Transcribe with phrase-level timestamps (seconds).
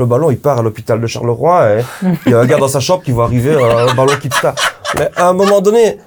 [0.00, 1.84] Le ballon, il part à l'hôpital de Charleroi et
[2.24, 4.34] il y a un gars dans sa chambre qui va arriver, un ballon qui te
[4.98, 5.98] Mais à un moment donné,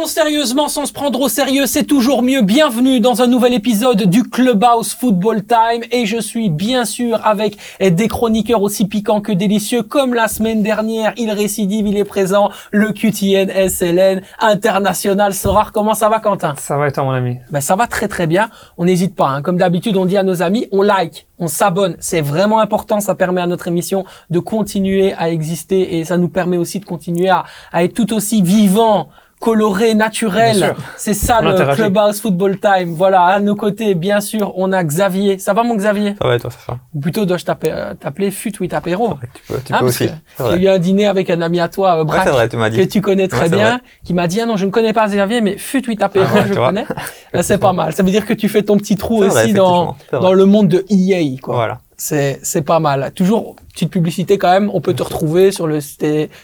[0.00, 2.42] ballons sérieusement sans se prendre au sérieux, c'est toujours mieux.
[2.42, 7.56] Bienvenue dans un nouvel épisode du Clubhouse Football Time et je suis bien sûr avec
[7.80, 11.12] des chroniqueurs aussi piquants que délicieux comme la semaine dernière.
[11.16, 15.72] Il récidive, il est présent, le QTN SLN international Sorar.
[15.72, 16.54] Comment ça va Quentin?
[16.56, 17.38] Ça va et toi mon ami?
[17.50, 18.48] Ben, Ça va très très bien.
[18.78, 19.42] On n'hésite pas, hein.
[19.42, 21.96] comme d'habitude on dit à nos amis, on like, on s'abonne.
[22.00, 26.28] C'est vraiment important, ça permet à notre émission de continuer à exister et ça nous
[26.28, 29.08] permet aussi de continuer à, à être tout aussi vivant
[29.40, 30.76] coloré, naturel.
[30.96, 32.94] C'est ça le Clubhouse Football Time.
[32.94, 35.38] Voilà, à nos côtés, bien sûr, on a Xavier.
[35.38, 36.14] Ça va mon Xavier?
[36.20, 39.42] Ça va et toi, ça va Ou plutôt dois-je euh, t'appeler Fut ou Apéro Tu
[39.52, 40.08] peux, tu ah, peux aussi.
[40.38, 43.48] J'ai eu un dîner avec un ami à toi, euh, Braque, que tu connais très
[43.48, 46.26] bien, qui m'a dit ah non, je ne connais pas Xavier, mais Fut ou Apéro,
[46.32, 46.86] ah je connais.
[47.42, 47.92] C'est pas mal.
[47.94, 50.84] Ça veut dire que tu fais ton petit trou aussi dans dans le monde de
[50.90, 51.54] EA, quoi.
[51.54, 53.12] Voilà c'est c'est pas mal.
[53.14, 54.70] Toujours petite publicité quand même.
[54.72, 55.78] On peut te retrouver sur le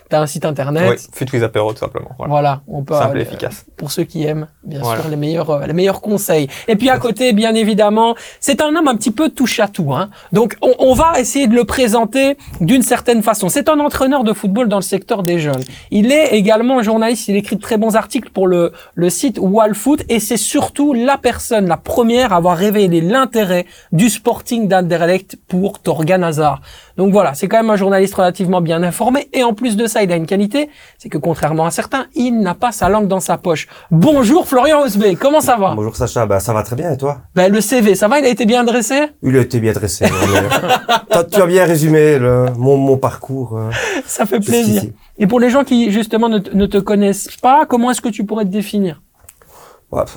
[0.08, 0.88] t'as un site internet.
[0.91, 2.10] Oui, Futwiz Apéro tout simplement.
[2.18, 3.66] Voilà, voilà on peut simple et efficace.
[3.77, 6.48] Pour ceux qui aiment, bien sûr, les meilleurs euh, les meilleurs conseils.
[6.68, 9.92] Et puis à côté, bien évidemment, c'est un homme un petit peu touche à tout.
[9.92, 10.10] Hein.
[10.33, 13.48] Donc on, on va essayer de le présenter d'une certaine façon.
[13.48, 15.62] C'est un entraîneur de football dans le secteur des jeunes.
[15.90, 17.28] Il est également journaliste.
[17.28, 21.18] Il écrit de très bons articles pour le le site Wallfoot et c'est surtout la
[21.18, 26.61] personne, la première à avoir révélé l'intérêt du Sporting d'Anderlecht pour Torgan Hazard.
[26.97, 30.02] Donc voilà, c'est quand même un journaliste relativement bien informé et en plus de ça,
[30.02, 33.20] il a une qualité, c'est que contrairement à certains, il n'a pas sa langue dans
[33.20, 33.69] sa poche.
[33.91, 35.74] Bonjour Florian Osbé, comment ça va?
[35.77, 37.19] Bonjour Sacha, bah ça va très bien et toi?
[37.34, 39.08] Bah, le CV, ça va, il a été bien dressé?
[39.22, 40.06] Il a été bien dressé.
[41.33, 43.58] tu as bien résumé le, mon, mon parcours.
[43.58, 43.70] Euh,
[44.06, 44.84] ça fait plaisir.
[45.19, 48.24] Et pour les gens qui justement ne, ne te connaissent pas, comment est-ce que tu
[48.24, 49.02] pourrais te définir?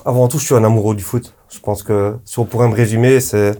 [0.06, 1.34] Avant tout, je suis un amoureux du foot.
[1.50, 3.58] Je pense que si on pourrait me résumer, c'est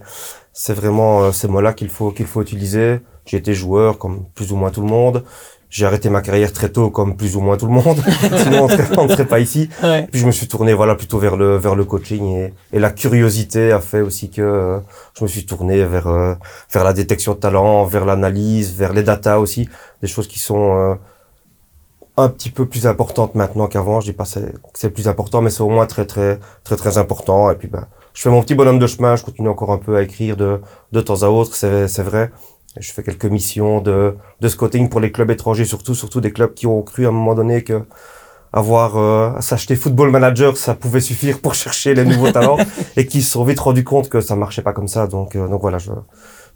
[0.52, 3.00] c'est vraiment euh, ces mots-là qu'il faut qu'il faut utiliser.
[3.26, 5.24] J'ai été joueur comme plus ou moins tout le monde.
[5.68, 7.98] J'ai arrêté ma carrière très tôt comme plus ou moins tout le monde.
[8.42, 8.66] Sinon
[8.98, 9.70] on ne serait pas ici.
[10.10, 12.90] Puis je me suis tourné voilà plutôt vers le vers le coaching et, et la
[12.90, 14.78] curiosité a fait aussi que euh,
[15.16, 16.34] je me suis tourné vers euh,
[16.72, 19.68] vers la détection de talent, vers l'analyse, vers les data aussi,
[20.02, 20.98] des choses qui sont
[22.16, 24.00] un petit peu plus importantes maintenant qu'avant.
[24.00, 26.98] Je dis pas que c'est plus important, mais c'est au moins très très très très
[26.98, 27.50] important.
[27.50, 27.86] Et puis ben
[28.20, 30.60] je fais mon petit bonhomme de chemin, je continue encore un peu à écrire de,
[30.92, 32.30] de temps à autre, c'est vrai.
[32.78, 36.52] Je fais quelques missions de, de scouting pour les clubs étrangers, surtout, surtout des clubs
[36.52, 37.80] qui ont cru à un moment donné que
[38.52, 42.58] avoir euh, s'acheter Football Manager, ça pouvait suffire pour chercher les nouveaux talents
[42.98, 45.06] et qui se sont vite rendus compte que ça marchait pas comme ça.
[45.06, 45.90] Donc, euh, donc voilà, je,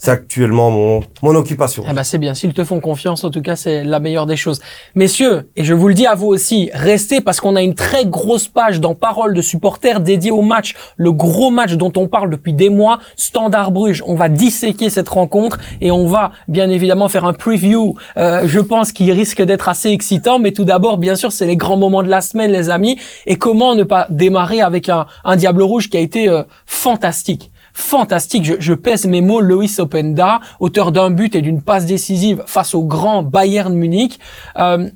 [0.05, 1.83] c'est actuellement mon, mon occupation.
[1.89, 2.35] Eh ben c'est bien.
[2.35, 4.61] S'ils te font confiance, en tout cas, c'est la meilleure des choses.
[4.95, 8.05] Messieurs, et je vous le dis à vous aussi, restez parce qu'on a une très
[8.05, 12.29] grosse page dans Parole de supporters dédiée au match, le gros match dont on parle
[12.29, 14.03] depuis des mois, Standard Bruges.
[14.07, 17.95] On va disséquer cette rencontre et on va bien évidemment faire un preview.
[18.19, 21.57] Euh, je pense qu'il risque d'être assez excitant, mais tout d'abord, bien sûr, c'est les
[21.57, 22.99] grands moments de la semaine, les amis.
[23.27, 27.51] Et comment ne pas démarrer avec un, un Diable Rouge qui a été euh, fantastique?
[27.75, 28.51] Fantastique.
[28.59, 29.41] Je, pèse mes mots.
[29.41, 34.19] Loïs Openda, auteur d'un but et d'une passe décisive face au grand Bayern Munich.
[34.59, 34.89] Euh,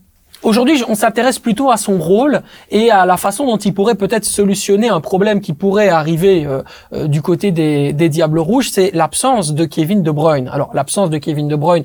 [0.44, 4.24] Aujourd'hui, on s'intéresse plutôt à son rôle et à la façon dont il pourrait peut-être
[4.24, 6.62] solutionner un problème qui pourrait arriver euh,
[6.92, 10.48] euh, du côté des, des Diables Rouges, c'est l'absence de Kevin De Bruyne.
[10.52, 11.84] Alors, l'absence de Kevin De Bruyne,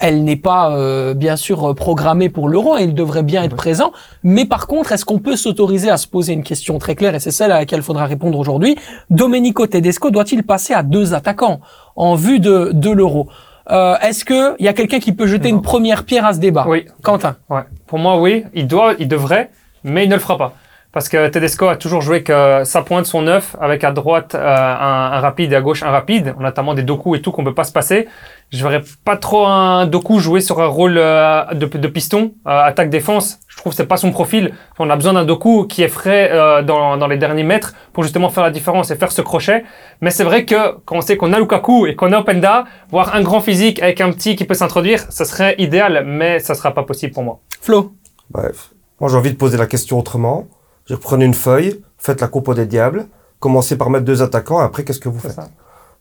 [0.00, 3.92] elle n'est pas euh, bien sûr euh, programmée pour l'euro, il devrait bien être présent.
[4.22, 7.20] Mais par contre, est-ce qu'on peut s'autoriser à se poser une question très claire, et
[7.20, 8.76] c'est celle à laquelle il faudra répondre aujourd'hui
[9.10, 11.60] Domenico Tedesco doit-il passer à deux attaquants
[11.96, 13.28] en vue de, de l'euro?
[13.70, 16.38] Euh, Est-ce que il y a quelqu'un qui peut jeter une première pierre à ce
[16.38, 16.66] débat?
[16.68, 17.36] Oui, Quentin.
[17.48, 17.62] Ouais.
[17.86, 19.50] Pour moi, oui, il doit, il devrait,
[19.84, 20.54] mais il ne le fera pas.
[20.94, 24.38] Parce que Tedesco a toujours joué que sa pointe son neuf, avec à droite un,
[24.38, 27.64] un, rapide et à gauche un rapide, notamment des coups et tout qu'on peut pas
[27.64, 28.06] se passer.
[28.52, 32.50] Je verrais pas trop un Doku jouer sur un rôle euh, de, de, piston, euh,
[32.50, 33.40] attaque-défense.
[33.48, 34.54] Je trouve que c'est pas son profil.
[34.78, 38.04] On a besoin d'un Doku qui est frais euh, dans, dans, les derniers mètres pour
[38.04, 39.64] justement faire la différence et faire ce crochet.
[40.00, 43.16] Mais c'est vrai que quand on sait qu'on a Lukaku et qu'on a Openda, voir
[43.16, 46.72] un grand physique avec un petit qui peut s'introduire, ça serait idéal, mais ça sera
[46.72, 47.40] pas possible pour moi.
[47.60, 47.94] Flo?
[48.30, 48.70] Bref,
[49.00, 50.46] moi j'ai envie de poser la question autrement.
[50.86, 53.06] Je prenez une feuille, faites la coupe des diables,
[53.40, 55.38] commencez par mettre deux attaquants, après qu'est-ce que vous faites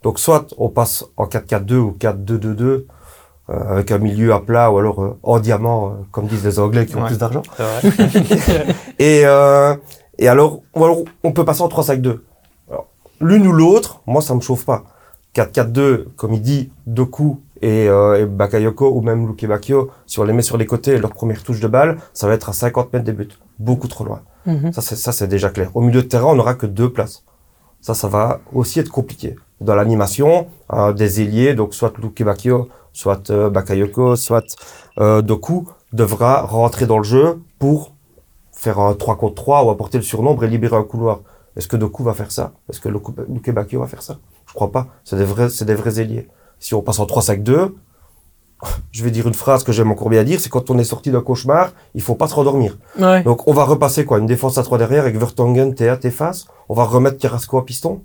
[0.04, 2.86] donc soit on passe en 4-4-2 ou 4-2-2-2 euh,
[3.48, 6.86] avec un milieu à plat ou alors euh, en diamant, euh, comme disent les Anglais
[6.86, 7.42] qui ont plus d'argent.
[9.00, 9.76] et, euh,
[10.18, 12.20] et alors, alors, on peut passer en 3-5-2.
[13.22, 14.84] L'une ou l'autre, moi ça me chauffe pas.
[15.36, 20.20] 4-4-2, comme il dit, deux coups et, euh, et Bakayoko ou même Luke Bakio, si
[20.20, 22.54] on les met sur les côtés, leur première touche de balle, ça va être à
[22.54, 23.30] 50 mètres des buts.
[23.58, 24.22] Beaucoup trop loin.
[24.46, 24.74] Mhm.
[24.74, 25.72] Ça, c'est, ça, c'est déjà clair.
[25.74, 27.24] Au milieu de terrain, on n'aura que deux places.
[27.80, 29.38] Ça, ça va aussi être compliqué.
[29.62, 34.46] Dans l'animation, euh, des ailiers, donc soit Luke Bakio, soit euh, Bakayoko, soit
[34.98, 37.94] Doku, devra rentrer dans le jeu pour
[38.52, 41.22] faire un 3 contre 3 ou apporter le surnombre et libérer un couloir.
[41.56, 42.52] Est-ce que Doku va faire ça?
[42.70, 44.18] Est-ce que Luke Luke Bakio va faire ça?
[44.48, 44.88] Je crois pas.
[45.06, 46.28] C'est des vrais, c'est des vrais ailiers.
[46.64, 47.74] Si on passe en 3-5-2,
[48.94, 51.12] je vais dire une phrase que j'aime encore bien dire, c'est quand on est sorti
[51.12, 52.78] d'un cauchemar, il faut pas se rendormir.
[52.98, 53.22] Ouais.
[53.24, 56.46] Donc on va repasser quoi Une défense à 3 derrière avec Vertonghen, Théa, Tefas.
[56.70, 58.02] On va remettre Carrasco à piston.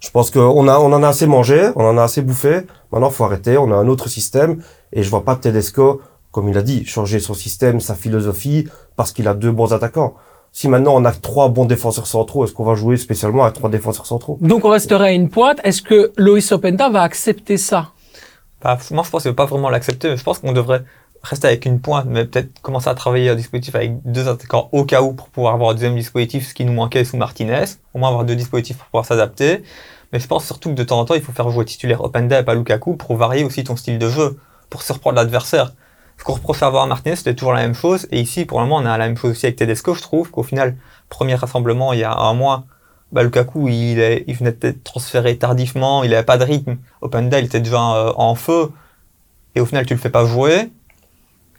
[0.00, 2.62] Je pense qu'on a, on en a assez mangé, on en a assez bouffé.
[2.92, 3.58] Maintenant, faut arrêter.
[3.58, 4.62] On a un autre système
[4.94, 6.00] et je vois pas Tedesco,
[6.30, 10.14] comme il a dit, changer son système, sa philosophie, parce qu'il a deux bons attaquants.
[10.52, 13.68] Si maintenant on a trois bons défenseurs centraux, est-ce qu'on va jouer spécialement à trois
[13.68, 14.38] défenseurs centraux?
[14.40, 15.60] Donc on resterait à une pointe.
[15.64, 17.92] Est-ce que Loïs Openda va accepter ça?
[18.62, 20.82] Bah, moi, je pense qu'il ne veut pas vraiment l'accepter, mais je pense qu'on devrait
[21.22, 24.84] rester avec une pointe, mais peut-être commencer à travailler un dispositif avec deux attaquants au
[24.84, 27.64] cas où pour pouvoir avoir un deuxième dispositif, ce qui nous manquait sous Martinez.
[27.94, 29.62] Au moins avoir deux dispositifs pour pouvoir s'adapter.
[30.12, 32.38] Mais je pense surtout que de temps en temps, il faut faire jouer titulaire Openda
[32.40, 34.38] et pas Lukaku pour varier aussi ton style de jeu,
[34.70, 35.74] pour surprendre l'adversaire.
[36.18, 38.06] Ce qu'on reprochait à avoir à Martinez, c'était toujours la même chose.
[38.10, 39.94] Et ici, pour le moment, on a la même chose aussi avec Tedesco.
[39.94, 40.76] Je trouve qu'au final,
[41.08, 42.64] premier rassemblement il y a un mois,
[43.12, 46.78] bah, Lukaku, il, est, il venait d'être transféré tardivement, il n'avait pas de rythme.
[47.00, 48.72] Openda, il était déjà euh, en feu.
[49.54, 50.70] Et au final, tu le fais pas jouer.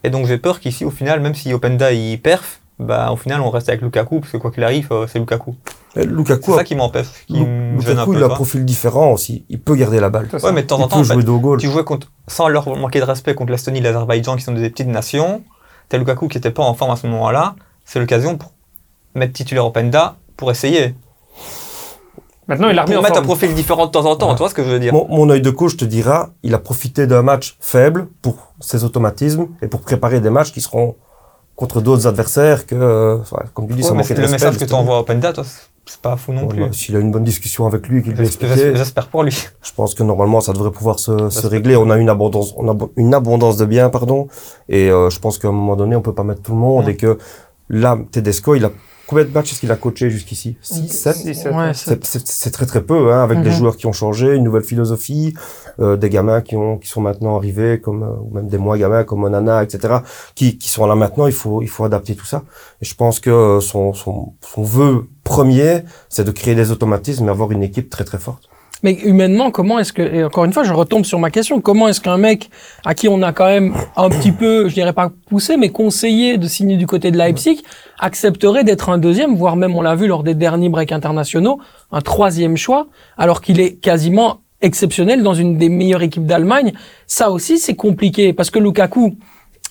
[0.03, 3.41] Et donc, j'ai peur qu'ici, au final, même si Openda, il perf, bah, au final,
[3.41, 5.55] on reste avec Lukaku, parce que quoi qu'il arrive, euh, c'est Lukaku.
[5.97, 7.33] Euh, Lukaku, C'est a- ça qui m'empêche, un
[7.77, 8.17] Lukaku, peu.
[8.17, 9.45] il a un profil différent aussi.
[9.49, 10.27] Il peut garder la balle.
[10.43, 11.59] Ouais, mais de temps en temps, fait, jouer dos goal.
[11.59, 14.69] tu jouais contre, sans leur manquer de respect contre l'Estonie et l'Azerbaïdjan, qui sont des
[14.69, 15.43] petites nations.
[15.89, 17.55] T'as Lukaku qui était pas en forme à ce moment-là.
[17.85, 18.51] C'est l'occasion pour
[19.15, 20.93] mettre titulaire Openda pour essayer.
[22.47, 23.25] Maintenant, il a remis Pour en mettre un forme.
[23.27, 24.33] profil différent de temps en temps, Ouais.
[24.35, 26.53] tu vois ce que je veux dire Mon, mon œil de coach te dira, il
[26.53, 30.95] a profité d'un match faible pour ses automatismes et pour préparer des matchs qui seront
[31.57, 33.17] contre d'autres adversaires que, euh,
[33.53, 35.33] comme tu dis, Ouais, ça mais manquait de Le message que tu envoies à Openda,
[35.33, 35.43] toi,
[35.87, 36.59] c'est- pas fou non plus.
[36.59, 39.31] bah, S'il a une bonne discussion avec lui, qu'il lui J'espère explique, j'espère pour lui.
[39.61, 41.75] je pense que normalement ça devrait pouvoir se, se régler.
[41.75, 44.27] On a une abondance, on a une abondance de biens, pardon,
[44.69, 46.85] et euh, je pense qu'à un moment donné on peut pas mettre tout le monde
[46.85, 46.91] Ouais.
[46.91, 47.17] et que
[47.69, 48.71] là Tedesco, il a
[49.07, 50.57] combien de matchs est-ce qu'il a coaché jusqu'ici?
[50.61, 51.73] 6, 7 Six, sept, Ouais, ouais.
[51.73, 53.55] c'est- c'est c'est- c'est très très peu, hein, avec des Mhm.
[53.55, 55.33] joueurs qui ont changé, une nouvelle philosophie,
[55.79, 58.77] euh, des gamins qui ont qui sont maintenant arrivés, comme euh, ou même des moins
[58.77, 59.95] gamins comme Onana, etc.,
[60.35, 61.25] qui qui sont là maintenant.
[61.27, 62.43] Il faut il faut adapter tout ça.
[62.81, 67.29] Et je pense que son son son vœu premier, c'est de créer des automatismes et
[67.29, 68.49] avoir une équipe très très forte.
[68.83, 71.87] Mais humainement, comment est-ce que, et encore une fois, je retombe sur ma question, comment
[71.87, 72.49] est-ce qu'un mec
[72.85, 76.37] à qui on a quand même un petit peu, je dirais pas poussé, mais conseillé
[76.37, 77.63] de signer du côté de Leipzig,
[77.99, 81.59] accepterait d'être un deuxième, voire même, on l'a vu lors des derniers breaks internationaux,
[81.91, 82.87] un troisième choix,
[83.17, 86.73] alors qu'il est quasiment exceptionnel dans une des meilleures équipes d'Allemagne?
[87.05, 89.15] Ça aussi, c'est compliqué, parce que Lukaku,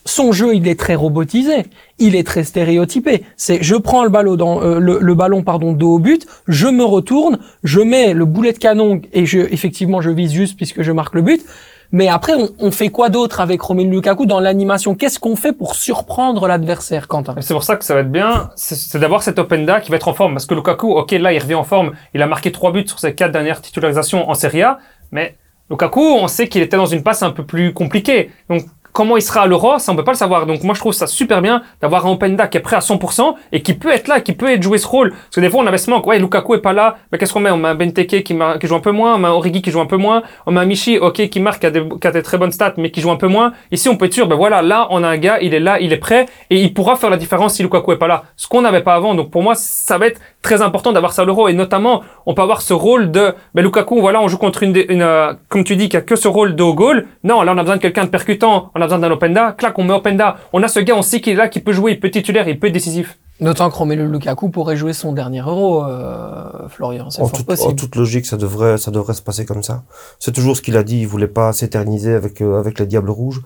[0.07, 1.67] son jeu, il est très robotisé,
[1.99, 3.25] il est très stéréotypé.
[3.37, 6.69] C'est je prends le ballon dans euh, le, le ballon pardon dos au but, je
[6.69, 10.81] me retourne, je mets le boulet de canon et je effectivement je vise juste puisque
[10.81, 11.45] je marque le but.
[11.93, 14.97] Mais après, on, on fait quoi d'autre avec Romelu Lukaku dans l'animation?
[14.97, 17.37] Qu'est-ce qu'on fait pour surprendre l'adversaire, Quentin?
[17.41, 19.97] C'est pour ça que ça va être bien, c'est c'est d'avoir cet Openda qui va
[19.97, 20.35] être en forme.
[20.35, 21.93] Parce que Lukaku, ok, là, il revient en forme.
[22.13, 24.81] Il a marqué trois buts sur ses quatre dernières titularisations en Serie A.
[25.13, 25.37] Mais
[25.71, 28.31] Lukaku, on sait qu'il était dans une passe un peu plus compliquée.
[28.51, 28.65] Donc,
[28.97, 30.47] comment il sera à l'Euro, ça on peut pas le savoir.
[30.47, 33.35] Donc moi je trouve ça super bien d'avoir un Openda qui est prêt à 100%
[33.53, 35.11] et qui peut être là, qui peut être jouer ce rôle.
[35.11, 37.35] Parce que des fois on avait ce manque, ouais Lukaku est pas là, mais qu'est-ce
[37.35, 37.51] qu'on met?
[37.51, 39.61] On met un Benteke qui, mar- qui joue un peu moins, on met un Origi
[39.61, 41.83] qui joue un peu moins, on met un Michi, ok, qui marque, qui a, des,
[42.01, 43.53] qui a des très bonnes stats, mais qui joue un peu moins.
[43.71, 45.79] Ici on peut être sûr, ben voilà, là on a un gars, il est là,
[45.79, 48.23] il est prêt et il pourra faire la différence si Lukaku est pas là.
[48.37, 49.15] Ce qu'on n'avait pas avant.
[49.15, 52.33] Donc pour moi ça va être très important d'avoir ça à l'Euro et notamment on
[52.35, 55.75] peut avoir ce rôle de ben Lukaku, voilà, on joue contre une, euh, comme tu
[55.77, 57.07] dis, qui a que ce rôle de haut goal.
[57.25, 59.53] Non, là on a besoin de quelqu'un de percutant, on a besoin d'un Openda.
[59.59, 60.37] Clac, on met Openda.
[60.53, 62.15] On a ce gars, on sait qu'il est là, qui peut jouer, il peut être
[62.15, 63.19] titulaire, il peut être décisif.
[63.41, 67.11] D'autant que Romelu Lukaku pourrait jouer son dernier euro, euh, Florian.
[67.11, 69.83] C'est En, fort toute- en toute logique, ça devrait, ça devrait se passer comme ça.
[70.19, 71.01] C'est toujours ce qu'il a dit.
[71.01, 73.43] Il voulait pas s'éterniser avec euh, avec les Diables Rouges.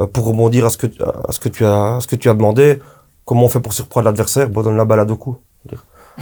[0.00, 0.86] Euh, pour rebondir à ce que
[1.28, 2.80] à ce que tu as à ce que tu as demandé,
[3.24, 4.48] comment on fait pour surprendre l'adversaire?
[4.48, 5.38] Bon, donne la balle à deux coups.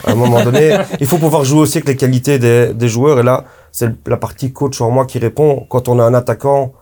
[0.04, 3.18] À un moment donné, il faut pouvoir jouer aussi avec les qualités des, des joueurs.
[3.18, 5.66] Et là, c'est la partie coach en moi qui répond.
[5.68, 6.72] Quand on a un attaquant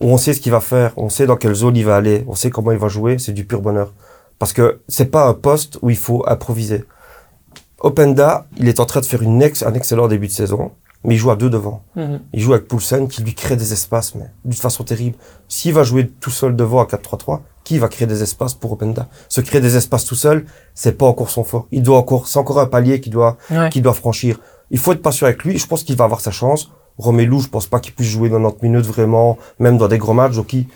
[0.00, 2.24] où on sait ce qu'il va faire, on sait dans quelle zone il va aller,
[2.28, 3.92] on sait comment il va jouer, c'est du pur bonheur.
[4.38, 6.84] Parce que c'est pas un poste où il faut improviser.
[7.80, 10.72] Openda, il est en train de faire une ex, un excellent début de saison,
[11.06, 11.82] mais il joue à deux devant.
[11.94, 12.20] Mhm.
[12.34, 15.16] Il joue avec Poulsen qui lui crée des espaces, mais d'une façon terrible.
[15.48, 19.08] S'il va jouer tout seul devant à 4-3-3, qui va créer des espaces pour Openda?
[19.28, 20.44] Se créer des espaces tout seul,
[20.74, 21.66] c'est pas encore son fort.
[21.72, 23.70] Il doit encore, c'est encore un palier qu'il doit, Ouais.
[23.70, 24.38] qu'il doit franchir.
[24.70, 25.58] Il faut être patient avec lui.
[25.58, 26.70] Je pense qu'il va avoir sa chance.
[26.98, 30.34] Romelu, je pense pas qu'il puisse jouer 90 minutes vraiment, même dans des gros matchs.
[30.34, 30.66] Donc, il-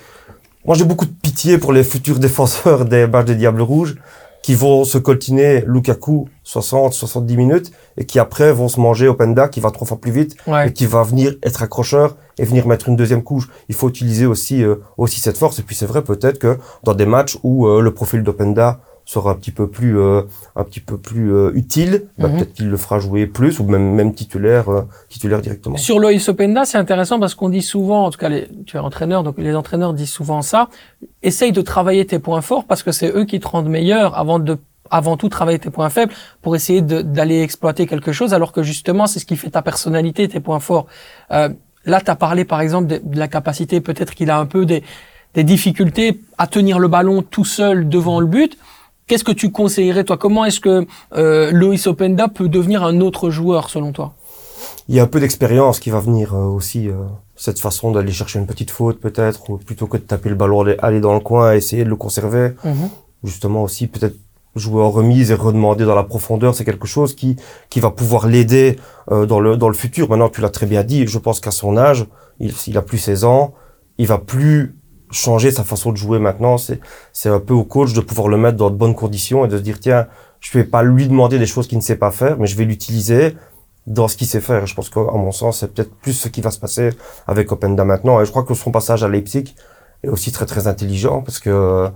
[0.64, 3.96] moi, j'ai beaucoup de pitié pour les futurs défenseurs des matchs des Diables Rouges
[4.42, 9.48] qui vont se coltiner Lukaku 60, 70 minutes et qui après vont se manger Openda
[9.48, 12.88] qui va trois fois plus vite et qui va venir être accrocheur et venir mettre
[12.88, 13.48] une deuxième couche.
[13.68, 15.58] Il faut utiliser aussi euh, aussi cette force.
[15.58, 18.80] Et puis c'est vrai peut-être que dans des matchs où euh, le profil d'Openda
[19.12, 20.22] sera un petit peu plus euh,
[20.54, 22.36] un petit peu plus euh, utile, bah, Mhm.
[22.36, 25.76] peut-être qu'il le fera jouer plus ou même même titulaire euh, titulaire directement.
[25.76, 28.80] Sur Loïs Openda, c'est intéressant parce qu'on dit souvent, en tout cas, les, tu es
[28.80, 30.68] entraîneur, donc les entraîneurs disent souvent ça.
[31.22, 34.38] Essaye de travailler tes points forts parce que c'est eux qui te rendent meilleur avant
[34.38, 34.58] de
[34.92, 36.12] avant tout travailler tes points faibles
[36.42, 40.26] pour essayer d'aller exploiter quelque chose alors que justement c'est ce qui fait ta personnalité
[40.26, 40.86] tes points forts
[41.30, 41.48] euh,
[41.84, 44.66] là tu as parlé par exemple de, de la capacité peut-être qu'il a un peu
[44.66, 44.82] des,
[45.34, 48.58] des difficultés à tenir le ballon tout seul devant le but
[49.10, 50.16] qu'est-ce que tu conseillerais toi?
[50.16, 54.14] Comment est-ce que euh, Loïs Openda peut devenir un autre joueur selon toi?
[54.88, 56.94] Il y a un peu d'expérience qui va venir euh, aussi euh,
[57.34, 60.60] cette façon d'aller chercher une petite faute peut-être ou plutôt que de taper le ballon
[60.78, 62.52] aller- dans le coin et essayer de le conserver.
[63.24, 64.16] Justement aussi peut-être
[64.56, 67.36] jouer en remise et redemander dans la profondeur, c'est quelque chose qui
[67.68, 68.78] qui va pouvoir l'aider
[69.10, 70.08] euh, dans le dans le futur.
[70.08, 72.06] Maintenant, tu l'as très bien dit, je pense qu'à son âge,
[72.38, 73.54] il, il a plus 16 ans,
[73.98, 74.76] il va plus
[75.10, 76.80] changer sa façon de jouer maintenant, c'est
[77.12, 79.56] c'est un peu au coach de pouvoir le mettre dans de bonnes conditions et de
[79.56, 80.06] se dire tiens,
[80.40, 82.64] je vais pas lui demander des choses qu'il ne sait pas faire, mais je vais
[82.64, 83.36] l'utiliser
[83.86, 84.62] dans ce qu'il sait faire.
[84.62, 86.90] Et je pense qu'à mon sens, c'est peut-être plus ce qui va se passer
[87.26, 88.20] avec Openda maintenant.
[88.20, 89.54] Et je crois que son passage à Leipzig
[90.02, 91.88] est aussi très très intelligent parce que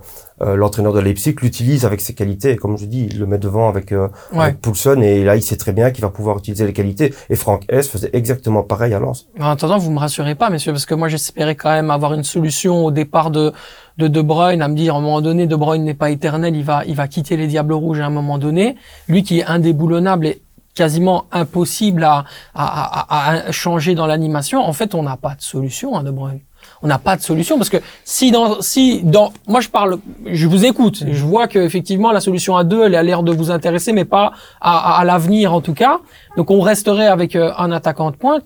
[0.43, 2.57] euh, l'entraîneur de Leipzig l'utilise avec ses qualités.
[2.57, 5.43] Comme je dis, il le met devant avec, euh, ouais avec Poulsen et là il
[5.43, 7.15] sait très bien qu'il va pouvoir utiliser les qualités.
[7.31, 9.27] Et Franck S faisait exactement pareil à Lens.
[9.39, 12.25] En attendant, vous me rassurez pas, messieurs, parce que moi j'espérais quand même avoir une
[12.25, 13.53] solution au départ de
[13.97, 16.57] de De Bruyne, à me dire à un moment donné, De Bruyne n'est pas éternel,
[16.57, 18.77] il va il va quitter les Diables Rouges à un moment donné.
[19.09, 20.43] Lui qui est indéboulonnable et
[20.75, 22.25] quasiment impossible à
[22.55, 24.65] à, à, à changer dans l'animation.
[24.65, 26.41] En fait, on n'a pas de solution à De Bruyne.
[26.83, 30.47] On n'a pas de solution parce que si dans si dans moi je parle je
[30.47, 31.13] vous écoute Mm.
[31.13, 34.05] je vois que effectivement la solution à deux elle a l'air de vous intéresser mais
[34.05, 36.01] pas à, à, à l'avenir en tout cas
[36.37, 38.45] donc on resterait avec euh, un attaquant de pointe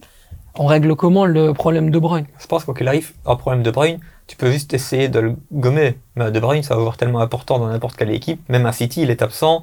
[0.61, 2.27] on règle comment le problème de Bruyne?
[2.41, 5.99] Je pense qu'il arrive, un problème de Bruyne, tu peux juste essayer de le gommer.
[6.17, 8.41] Mais De Bruyne, ça va avoir tellement important dans n'importe quelle équipe.
[8.49, 9.63] Même à City, il est absent.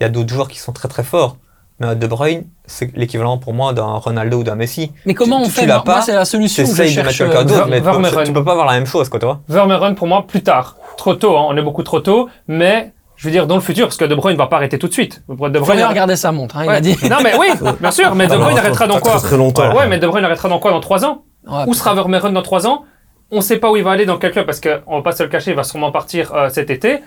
[0.00, 1.36] Il y a d'autres joueurs qui sont très très forts.
[1.82, 4.92] Mais De Bruyne, c'est l'équivalent pour moi d'un Ronaldo ou d'un Messi.
[5.06, 6.90] Mais comment Tu- on tu fait l'as Moi, pas, c'est la solution que je T'essayes
[6.90, 7.06] de cherche.
[7.20, 8.24] mettre quelqu'un euh, d'autre, mais tu peux- Vermeeren.
[8.24, 9.40] tu peux pas avoir la même chose, quoi, toi.
[9.48, 13.26] Vermeeren pour moi plus tard, trop tôt, hein, on est beaucoup trop tôt, mais je
[13.26, 15.22] veux dire dans le futur, parce que De Bruyne va pas arrêter tout de suite.
[15.28, 16.56] De Bruyne, Faut bien regarder sa montre.
[16.56, 16.76] Hein, il Ouais.
[16.76, 16.96] a dit.
[17.10, 17.46] Non mais oui,
[17.80, 19.74] bien sûr, mais De Bruyne arrêtera dans quoi Très, très longtemps.
[19.76, 21.22] Ouais, mais De Bruyne arrêtera dans quoi Dans 3 ans?
[21.48, 22.84] Ouais, Où sera Vermeeren dans 3 ans?
[23.30, 25.22] On sait pas où il va aller, dans quel club, parce qu'on va pas se
[25.22, 27.00] le cacher, il va sûrement partir euh, cet été.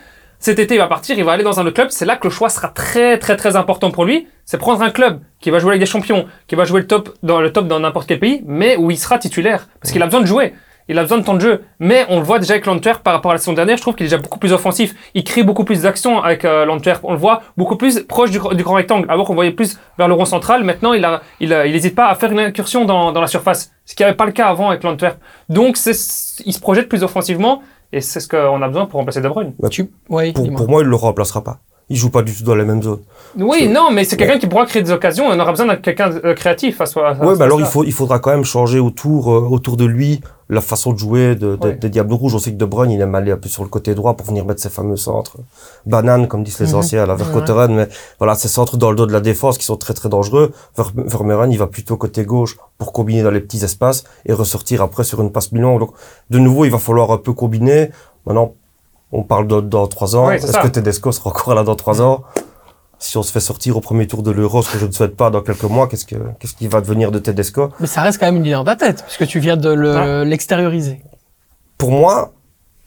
[0.45, 1.87] Cet été, il va partir, il va aller dans un autre club.
[1.89, 4.27] C'est là que le choix sera très, très, très important pour lui.
[4.45, 7.09] C'est prendre un club qui va jouer avec des champions, qui va jouer le top
[7.23, 10.05] dans le top dans n'importe quel pays, mais où il sera titulaire, parce qu'il a
[10.05, 10.53] besoin de jouer.
[10.87, 11.63] Il a besoin de temps de jeu.
[11.79, 13.95] Mais on le voit déjà avec l'Antwerp par rapport à la saison dernière, je trouve
[13.95, 14.93] qu'il est déjà beaucoup plus offensif.
[15.15, 16.99] Il crée beaucoup plus d'actions avec euh, l'Antwerp.
[17.03, 19.07] On le voit beaucoup plus proche du, grand rectangle.
[19.09, 21.95] Alors qu'on voyait plus vers le rond central, maintenant il a, il, a- il hésite
[21.95, 23.71] pas à faire une incursion dans, dans la surface.
[23.85, 25.17] Ce qui n'avait pas le cas avant avec l'Antwerp.
[25.49, 29.29] Donc il se projette plus offensivement et c'est ce qu'on a besoin pour remplacer De
[29.29, 29.53] Bruyne.
[29.69, 29.91] Tu...
[30.33, 31.59] Pour, pour moi, il le remplacera pas.
[31.89, 33.01] Il joue pas du tout dans les mêmes zones.
[33.37, 35.25] Oui, non, mais c'est quelqu'un qui pourra créer des occasions.
[35.27, 37.13] On aura besoin de quelqu'un de euh, créatif à soi.
[37.21, 40.19] Ouais, mais alors il faut, il faudra quand même changer autour, euh, autour de lui
[40.49, 41.75] la façon de jouer de, de- Ouais.
[41.75, 42.33] des Diables Rouges.
[42.33, 44.25] On sait que De Bruyne, il aime aller un peu sur le côté droit pour
[44.25, 45.37] venir mettre ses fameux centres
[45.85, 46.75] bananes, comme disent les Mhm.
[46.75, 47.75] anciens, à la Vercotteren.
[47.75, 47.87] Mais
[48.17, 50.53] voilà, ces centres dans le dos de la défense qui sont très très dangereux.
[50.77, 54.81] Ver- Vermeeren, il va plutôt côté gauche pour combiner dans les petits espaces et ressortir
[54.81, 55.81] après sur une passe mi-longue.
[55.81, 55.91] Donc,
[56.31, 57.91] de nouveau, il va falloir un peu combiner.
[58.25, 58.53] Maintenant,
[59.11, 60.29] on parle de, dans trois ans.
[60.31, 62.23] Est-ce que Tedesco sera encore là dans trois ans?
[62.97, 65.15] Si on se fait sortir au premier tour de l'Euro, ce que je ne souhaite
[65.17, 67.69] pas dans quelques mois, qu'est-ce que, qu'est-ce qui va devenir de Tedesco?
[67.79, 70.23] Mais ça reste quand même une idée dans ta tête, puisque tu viens de le-
[70.23, 71.01] l'extérioriser.
[71.77, 72.31] pour moi,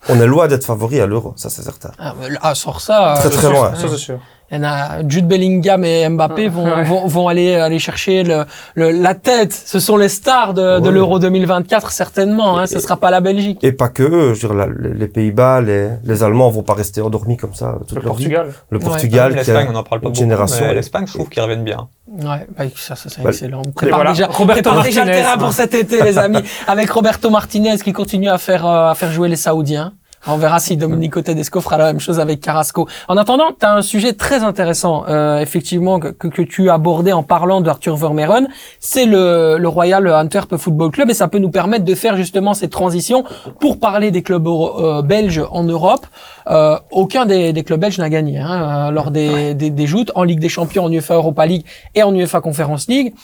[0.08, 1.90] on est loin d'être favori à l'euro, ça c'est certain.
[1.98, 3.16] Ah, mais là, sort ça.
[3.18, 3.74] Très, euh, très loin.
[3.74, 4.18] Ça, c'est sûr.
[4.50, 6.82] Il y en a Jude Bellingham et Mbappé vont, Ouais.
[6.84, 9.52] vont, vont aller aller chercher le, le- la tête.
[9.52, 10.90] Ce sont les stars de, de Ouais.
[10.90, 12.58] l'Euro 2024 certainement.
[12.58, 13.58] Hein, ce sera pas la Belgique.
[13.62, 16.72] Et pas que eux, je veux dire, la- les Pays-Bas, les, les Allemands vont pas
[16.74, 18.24] rester endormis comme ça toute Le leur vie.
[18.24, 18.52] Portugal.
[18.70, 18.84] Le Ouais.
[18.84, 20.74] Portugal, qui a L'Espagne, on n'en parle pas beaucoup, génération, mais ouais.
[20.76, 21.88] l'Espagne, je trouve qu'ils reviennent bien.
[22.10, 23.60] Ouais, bah, ça, ça c'est Bah, excellent.
[23.66, 26.38] On prépare voilà, déjà, Roberto prépare déjà le Martinez, terrain pour cet été, les amis.
[26.66, 29.92] Avec Roberto Martinez qui continue à faire euh, à faire jouer les Saoudiens.
[30.26, 32.88] On verra si Domenico Tedesco fera la même chose avec Carrasco.
[33.08, 37.22] En attendant, tu as un sujet très intéressant, euh, effectivement, que, que, tu abordé en
[37.22, 38.48] parlant de Arthur Vermeeren.
[38.80, 42.54] C'est le, le Royal Antwerp Football Club et ça peut nous permettre de faire justement
[42.54, 43.24] cette transition
[43.60, 46.06] pour parler des clubs euh, belges en Europe.
[46.50, 50.10] Euh, aucun des, des clubs belges n'a gagné hein, euh, lors des, des, des joutes
[50.14, 53.14] en Ligue des Champions, en UEFA Europa League et en UEFA Conference League.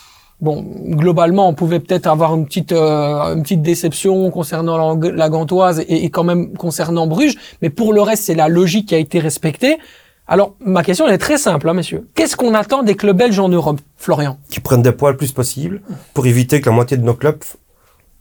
[0.41, 5.29] Bon, globalement, on pouvait peut-être avoir une petite euh, une petite déception concernant la, la
[5.29, 8.95] Gantoise et, et quand même concernant Bruges, mais pour le reste, c'est la logique qui
[8.95, 9.79] a été respectée.
[10.27, 12.09] Alors, ma question elle est très simple, hein, messieurs.
[12.15, 14.39] Qu'est-ce qu'on attend des clubs belges en Europe, Florian?
[14.51, 15.83] Qui prennent des poids le plus possible
[16.15, 17.43] pour éviter que la moitié de nos clubs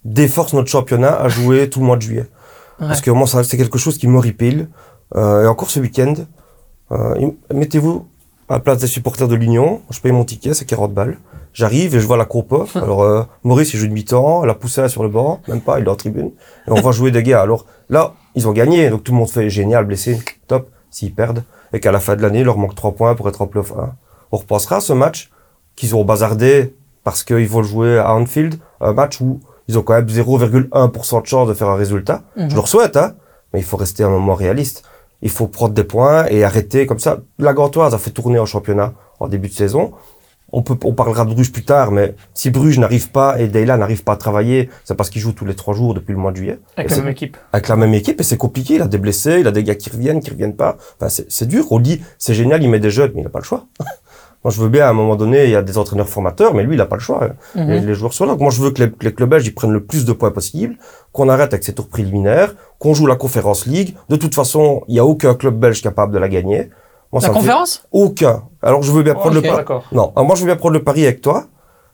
[0.03, 2.27] déforcent notre championnat à jouer tout le mois de juillet.
[2.79, 2.88] Ouais.
[2.88, 4.67] Parce que moi, c'est quelque chose qui m'horripile.
[5.15, 6.13] Euh, et encore ce week-end,
[6.91, 8.05] euh, mettez-vous
[8.50, 9.82] à la place des supporters de l'Union.
[9.89, 11.17] Je paye mon ticket, c'est 40 balles.
[11.54, 12.66] J'arrive et je vois la courbe.
[12.76, 15.86] Alors, euh, Maurice, il joue de mi-temps, la poussée sur le banc, même pas, il
[15.86, 16.32] est en tribune.
[16.68, 17.42] Et on va jouer des gars.
[17.42, 21.44] Alors là, ils ont gagné, donc tout le monde fait génial, blessé, top, s'ils perdent.
[21.72, 23.72] Et qu'à la fin de l'année, il leur manque 3 points pour être en playoff
[23.72, 23.94] 1.
[24.32, 25.32] On repensera à ce match
[25.76, 29.94] qu'ils ont bazardé parce qu'ils vont jouer à Anfield, un match où ils ont quand
[29.94, 32.24] même 0,1% de chance de faire un résultat.
[32.36, 32.50] Mhm.
[32.50, 33.14] Je leur souhaite, hein,
[33.54, 34.84] mais il faut rester un moment réaliste.
[35.22, 37.20] Il faut prendre des points et arrêter comme ça.
[37.40, 39.94] La Gantoise a fait tourner en championnat en début de saison.
[40.56, 43.76] On peut, on parlera de Bruges plus tard, mais si Bruges n'arrive pas et Deyla
[43.76, 46.32] n'arrive pas à travailler, c'est parce qu'il joue tous les trois jours depuis le mois
[46.32, 47.38] de juillet Avec Et la même équipe.
[47.52, 48.76] avec la même équipe et c'est compliqué.
[48.76, 50.78] Il a des blessés, il a des gars qui reviennent, qui reviennent pas.
[51.00, 51.66] Enfin, c'est c'est dur.
[51.72, 53.66] On dit, c'est génial, il met des jeunes, mais il n'a pas le choix.
[54.44, 56.64] moi, je veux bien, à un moment donné, il y a des entraîneurs formateurs, mais
[56.64, 57.30] lui, il n'a pas le choix.
[57.56, 57.68] Mhm.
[57.70, 58.34] Les, les joueurs sont là.
[58.34, 60.32] Donc, moi, je veux que les, les clubs belges, ils prennent le plus de points
[60.32, 60.76] possible,
[61.14, 63.96] qu'on arrête avec ces tours préliminaires, qu'on joue la Conférence League.
[64.10, 66.70] De toute façon, il n'y a aucun club belge capable de la gagner.
[67.13, 67.84] Moi, La conférence?
[67.91, 68.43] Aucun.
[68.62, 69.63] Alors, je veux bien prendre le pari.
[69.91, 71.46] Non, alors moi, je veux bien prendre le pari avec toi.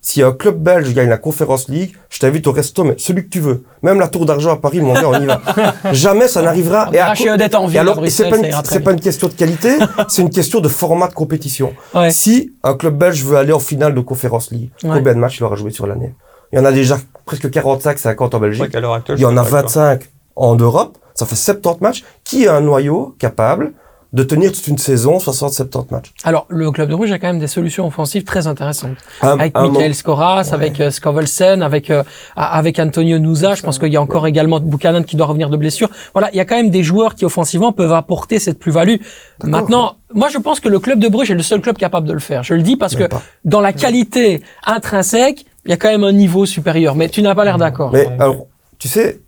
[0.01, 3.29] Si un club belge gagne la Conférence League, je t'invite au resto, mais celui que
[3.29, 3.65] tu veux.
[3.83, 5.41] Même la Tour d'Argent à Paris, mon gars, on y va.
[5.91, 6.89] Jamais ça n'arrivera.
[6.93, 8.49] Et à en ville alors, c'est pas, une,
[8.81, 11.73] pas question de qualité, c'est une question de format de compétition.
[11.93, 12.11] Ouais.
[12.11, 14.91] Si un club belge veut aller en finale de Conférence League, Ouais.
[14.99, 16.15] combien de matchs il aura joué sur l'année?
[16.53, 18.69] Il y en a déjà presque 45, 50 en Belgique.
[18.69, 19.83] qu'à l'heure actuelle, Il y en a d'accord avec toi.
[19.83, 20.97] 25 en Europe.
[21.13, 22.05] Ça fait 70 matchs.
[22.23, 23.73] Qui a un noyau capable
[24.12, 27.38] de tenir toute une saison 60-70 matchs Alors, le club de Rouge a quand même
[27.39, 28.98] des solutions offensives très intéressantes.
[29.22, 30.54] Un- avec un Michael Ouais.
[30.54, 32.04] avec euh, Scovelsen, avec euh,
[32.36, 33.54] avec Antonio Nusa.
[33.54, 35.89] Je pense qu'il y a encore également Buchanan qui doit revenir de blessure.
[36.13, 38.96] Voilà, il y a quand même des joueurs qui offensivement peuvent apporter cette plus-value.
[39.44, 42.13] Maintenant, moi je pense que le club de Bruges est le seul club capable de
[42.13, 42.41] le faire.
[42.43, 43.22] Je le dis parce que pas.
[43.45, 46.95] dans la qualité intrinsèque, il y a quand même un niveau supérieur.
[46.95, 47.91] Mais tu n'as pas l'air d'accord.
[47.93, 48.48] Mais alors,
[48.80, 49.19] tu sais,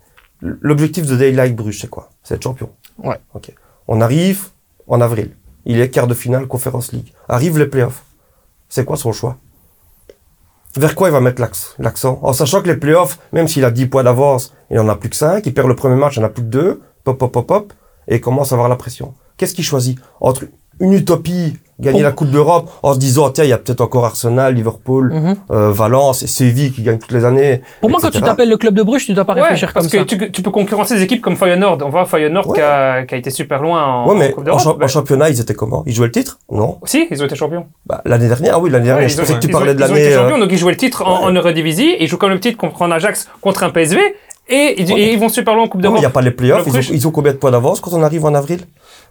[0.41, 2.09] l'objectif de Daylight Bruges, c'est quoi?
[2.23, 2.69] C'est être champion.
[2.97, 3.17] Ouais.
[3.35, 3.51] Ok.
[3.87, 4.47] On arrive
[4.91, 5.31] en avril.
[5.65, 7.13] Il est quart de finale Conference League.
[7.29, 8.03] Arrivent les playoffs.
[8.69, 9.37] C'est quoi son choix?
[10.75, 11.41] Vers quoi il va mettre
[11.79, 12.19] l'accent?
[12.21, 15.09] En sachant que les playoffs, même s'il a 10 points d'avance, il en a plus
[15.09, 17.31] que 5, il perd le premier match, il en a plus que 2, pop, pop,
[17.31, 17.73] pop, pop,
[18.07, 19.13] et commence à avoir la pression.
[19.37, 19.97] Qu'est-ce qu'il choisit?
[20.19, 20.45] Entre
[20.79, 24.05] une utopie, gagner la Coupe d'Europe, en se disant, tiens, il y a peut-être encore
[24.05, 25.35] Arsenal, Liverpool, Mhm.
[25.51, 27.61] euh, Valence et Séville qui gagnent toutes les années.
[27.81, 29.81] Pour moi, quand tu t'appelles le club de Bruges, tu dois pas Ouais, réfléchir comme
[29.83, 30.05] parce que ça.
[30.05, 31.79] tu, tu peux concurrencer des équipes comme Feyenoord.
[31.83, 32.55] On voit Feyenoord Ouais.
[32.55, 34.61] qui, a, qui a été super loin en, Ouais, mais en Coupe en, d'Europe.
[34.79, 35.83] cha- en championnat, ils étaient comment?
[35.85, 36.37] Ils jouaient le titre?
[36.51, 36.77] Non.
[36.85, 37.65] Si, ils ont été champions.
[37.85, 39.03] Bah, l'année dernière, ah oui, l'année dernière.
[39.03, 40.05] Ouais, je pensais que tu parlais ont- de Ils ont l'année.
[40.05, 41.95] été euh, champions, donc ils jouaient le titre en, Eredivisie.
[41.99, 43.99] Ils jouent comme le titre contre un Ajax, contre un PSV.
[44.51, 44.99] Et, ils- Ouais.
[44.99, 45.99] et ils vont super loin en Coupe mais il d'Europe.
[46.01, 46.59] n'y a pas les playoffs.
[46.59, 48.59] Le Ils ont, Bruges- ils ont combien de points d'avance quand on arrive en avril?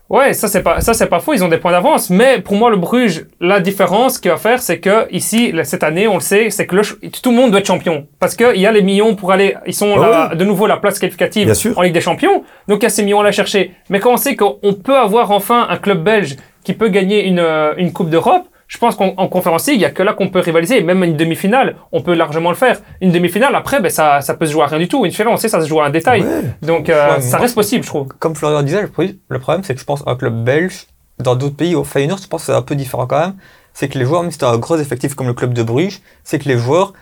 [0.09, 2.57] Ouais, ça c'est pas ça c'est pas faux, ils ont des points d'avance, mais pour
[2.57, 6.21] moi le Bruges, la différence qu'il va faire c'est que ici cette année, on le
[6.21, 6.83] sait, c'est que le
[7.23, 9.55] tout le monde doit être champion parce que il y a les millions pour aller
[9.69, 11.79] ils sont Ah là de nouveau la place qualificative Bien sûr.
[11.79, 12.43] en Ligue des Champions.
[12.67, 13.71] Donc il y a ces millions à chercher.
[13.89, 17.39] Mais quand on sait qu'on peut avoir enfin un club belge qui peut gagner une
[17.39, 20.13] euh, une Coupe d'Europe, je pense qu'en en conférence League, il y a que là
[20.15, 22.79] qu'on peut rivaliser, même une demi-finale, on peut largement le faire.
[23.01, 25.05] Une demi-finale après ben ça ça peut se jouer à rien du tout.
[25.05, 26.23] Une finale, on sait ça se joue à un détail.
[26.23, 26.43] Ouais.
[26.63, 28.07] Donc euh, Ouais, ça reste possible, je trouve.
[28.21, 30.87] Comme Florian disait, le pro- le problème, c'est que je pense un club belge,
[31.19, 33.35] dans d'autres pays, au Feyenoord, je pense que c'est un peu différent quand même.
[33.75, 35.63] C'est que les joueurs, même si tu as un gros effectif comme le club de
[35.65, 36.93] Bruges, c'est que les joueurs,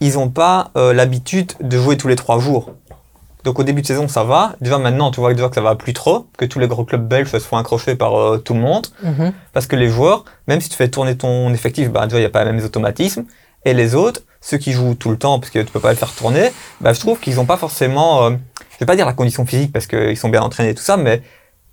[0.00, 2.74] ils n'ont pas euh, l'habitude de jouer tous les trois jours.
[3.46, 4.56] Donc au début de saison, ça va.
[4.60, 7.06] Déjà maintenant, tu vois déjà que ça va plus trop, que tous les gros clubs
[7.06, 8.88] belges se font accrocher par euh, tout le monde.
[9.04, 9.32] Mhm.
[9.52, 12.26] Parce que les joueurs, même si tu fais tourner ton effectif, bah, déjà, il n'y
[12.26, 13.24] a pas les mêmes automatismes.
[13.64, 15.96] Et les autres, ceux qui jouent tout le temps, parce que tu peux pas le
[15.96, 18.30] faire tourner, bah, je trouve qu'ils n'ont pas forcément, euh,
[18.72, 20.96] je vais pas dire la condition physique parce qu'ils sont bien entraînés et tout ça,
[20.96, 21.22] mais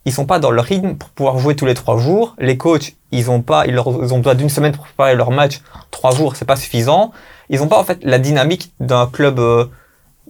[0.05, 2.35] ils sont pas dans leur rythme pour pouvoir jouer tous les trois jours.
[2.37, 5.31] Les coachs, ils ont pas, ils, leur, ils ont besoin d'une semaine pour préparer leur
[5.31, 5.61] match.
[5.89, 7.13] Trois jours, c'est pas suffisant.
[7.49, 9.65] Ils ont pas en fait la dynamique d'un club euh,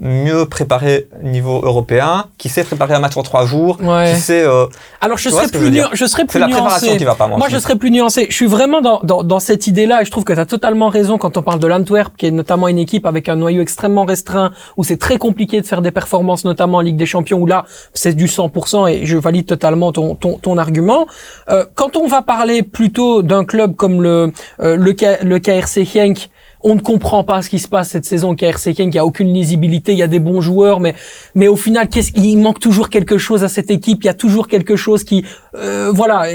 [0.01, 4.13] mieux préparé niveau européen, qui sait préparer un match en trois jours, Ouais.
[4.13, 4.41] qui sait.
[4.43, 4.65] euh,
[5.01, 5.89] Alors je serais plus je veux dire?
[5.91, 6.97] nu- je serais c'est la préparation nuancé.
[6.97, 7.27] qui va pas.
[7.27, 8.25] Moi, Moi, je serais plus nuancé.
[8.29, 10.89] Je suis vraiment dans, dans, dans cette idée-là et je trouve que tu as totalement
[10.89, 14.03] raison quand on parle de l'Antwerp, qui est notamment une équipe avec un noyau extrêmement
[14.05, 17.45] restreint, où c'est très compliqué de faire des performances, notamment en Ligue des Champions, où
[17.45, 21.05] là, c'est du 100% et je valide totalement ton, ton, ton argument.
[21.49, 25.85] Euh, quand on va parler plutôt d'un club comme le, euh, le, K- le KRC
[25.85, 26.29] Genk,
[26.63, 28.99] on ne comprend pas ce qui se passe cette saison au KRC King, il y
[28.99, 30.95] a aucune lisibilité, il y a des bons joueurs, mais
[31.35, 34.13] mais au final, qu'est-ce il manque toujours quelque chose à cette équipe, il y a
[34.13, 36.25] toujours quelque chose qui, euh, voilà,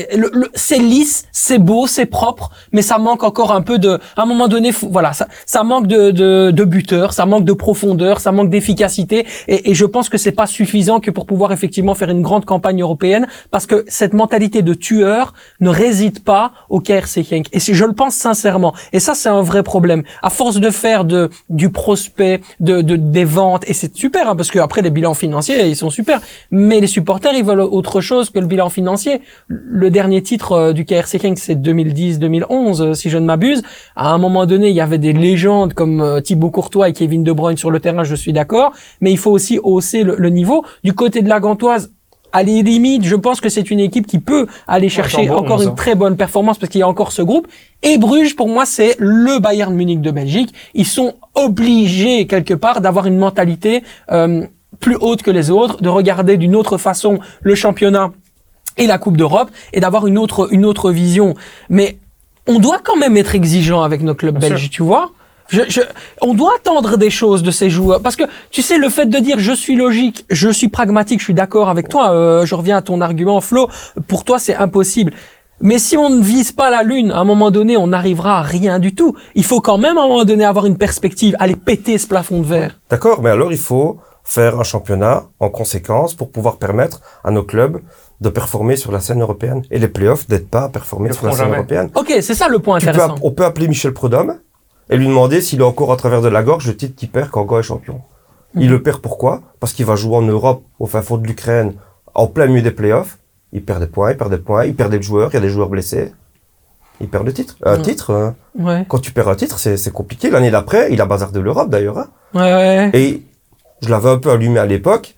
[0.55, 4.27] c'est lisse, c'est beau, c'est propre, mais ça manque encore un peu de, à un
[4.27, 8.51] moment donné, voilà, ça, manque de, de, de buteurs, ça manque de profondeur, ça manque
[8.51, 12.45] d'efficacité, et, je pense que c'est pas suffisant que pour pouvoir effectivement faire une grande
[12.45, 17.47] campagne européenne, parce que cette mentalité de tueur ne réside pas au KRC Genk.
[17.53, 18.75] Et je le pense sincèrement.
[18.93, 20.03] Et ça, c'est un vrai problème.
[20.23, 24.37] À force de faire de, du prospect, de, de, des ventes, et c'est super, hein,
[24.37, 26.21] parce que après les bilans financiers, ils sont super.
[26.51, 29.21] Mais les supporters, ils veulent autre chose que le bilan financier.
[29.47, 33.63] Le dernier titre euh, du KRC Genk, c'est 2010-2011, euh, si je ne m'abuse.
[33.97, 37.25] À un moment donné, il y avait des légendes comme euh, Thibaut Courtois et Kevin
[37.25, 38.73] De Bruyne sur le terrain, je suis d'accord.
[39.01, 40.65] Mais il faut aussi hausser le, le niveau.
[40.85, 41.93] Du côté de la Gantoise,
[42.33, 45.71] à les limites, je pense que c'est une équipe qui peut aller chercher Encore une
[45.71, 45.75] 11.
[45.77, 47.49] très bonne performance parce qu'il y a encore ce groupe.
[47.83, 50.53] Et Bruges, pour moi, c'est le Bayern Munich de Belgique.
[50.75, 54.45] Ils sont obligés, quelque part, d'avoir une mentalité euh,
[54.81, 58.11] plus haute que les autres, de regarder d'une autre façon le championnat
[58.77, 61.35] et la Coupe d'Europe et d'avoir une autre, une autre vision.
[61.69, 61.99] Mais
[62.47, 64.71] on doit quand même être exigeant avec nos clubs Bien belges, sûr.
[64.71, 65.13] tu vois
[65.49, 65.81] je, je,
[66.23, 69.19] on doit attendre des choses de ces joueurs parce que tu sais le fait de
[69.19, 72.13] dire je suis logique, je suis pragmatique, je suis d'accord avec toi.
[72.13, 73.69] euh, je reviens à ton argument, Flo.
[74.07, 75.13] Pour toi, c'est impossible.
[75.61, 78.43] Mais si on ne vise pas la lune, à un moment donné, on n'arrivera à
[78.43, 79.17] rien du tout.
[79.35, 82.41] Il faut quand même à un moment donné avoir une perspective, aller péter ce plafond
[82.41, 82.79] de verre.
[82.91, 87.43] D'accord, mais alors il faut faire un championnat en conséquence pour pouvoir permettre à nos
[87.43, 87.81] clubs
[88.21, 89.63] de performer sur la scène européenne.
[89.71, 91.57] Et les playoffs d'être pas à performer Le sur la scène jamais.
[91.57, 91.91] européenne.
[91.95, 93.15] Ok, c'est ça le point Tu peux intéressant.
[93.23, 94.39] on peut appeler Michel Prudhomme
[94.91, 97.31] et lui demander s'il a encore à travers de la gorge le titre qu'il perd
[97.31, 98.01] quand Go est champion.
[98.55, 98.71] Il Mhm.
[98.71, 99.43] le perd pourquoi?
[99.61, 101.75] Parce qu'il va jouer en Europe, au fin fond de l'Ukraine,
[102.15, 103.19] en plein milieu des playoffs.
[103.53, 105.41] Il perd des points, il perd des points, il perd des joueurs, il y a
[105.41, 106.13] des joueurs blessés.
[107.01, 107.57] Il perd le titre.
[107.65, 107.83] Un Mhm.
[107.83, 110.31] titre, euh, Ouais, quand tu perds un titre, c'est compliqué.
[110.31, 111.99] L'année d'après, il a bazar de l'Europe d'ailleurs.
[111.99, 112.09] hein.
[112.35, 112.91] ouais, ouais.
[112.95, 113.23] Et
[113.83, 115.15] je l'avais un peu allumé à l'époque,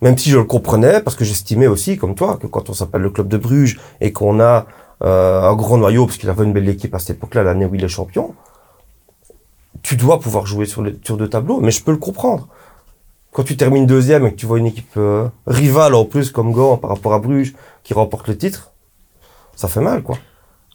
[0.00, 3.02] même si je le comprenais, parce que j'estimais aussi, comme toi, que quand on s'appelle
[3.02, 4.66] le club de Bruges et qu'on a
[5.04, 7.74] euh, un gros noyau, parce qu'il avait une belle équipe à cette époque-là, l'année où
[7.74, 8.34] il est champion,
[9.82, 11.60] tu dois pouvoir jouer sur, le, sur deux tableaux.
[11.60, 12.48] Mais je peux le comprendre.
[13.32, 16.52] Quand tu termines deuxième et que tu vois une équipe euh, rivale en plus comme
[16.52, 18.72] Gand par rapport à Bruges qui remporte le titre,
[19.56, 20.18] ça fait mal, quoi.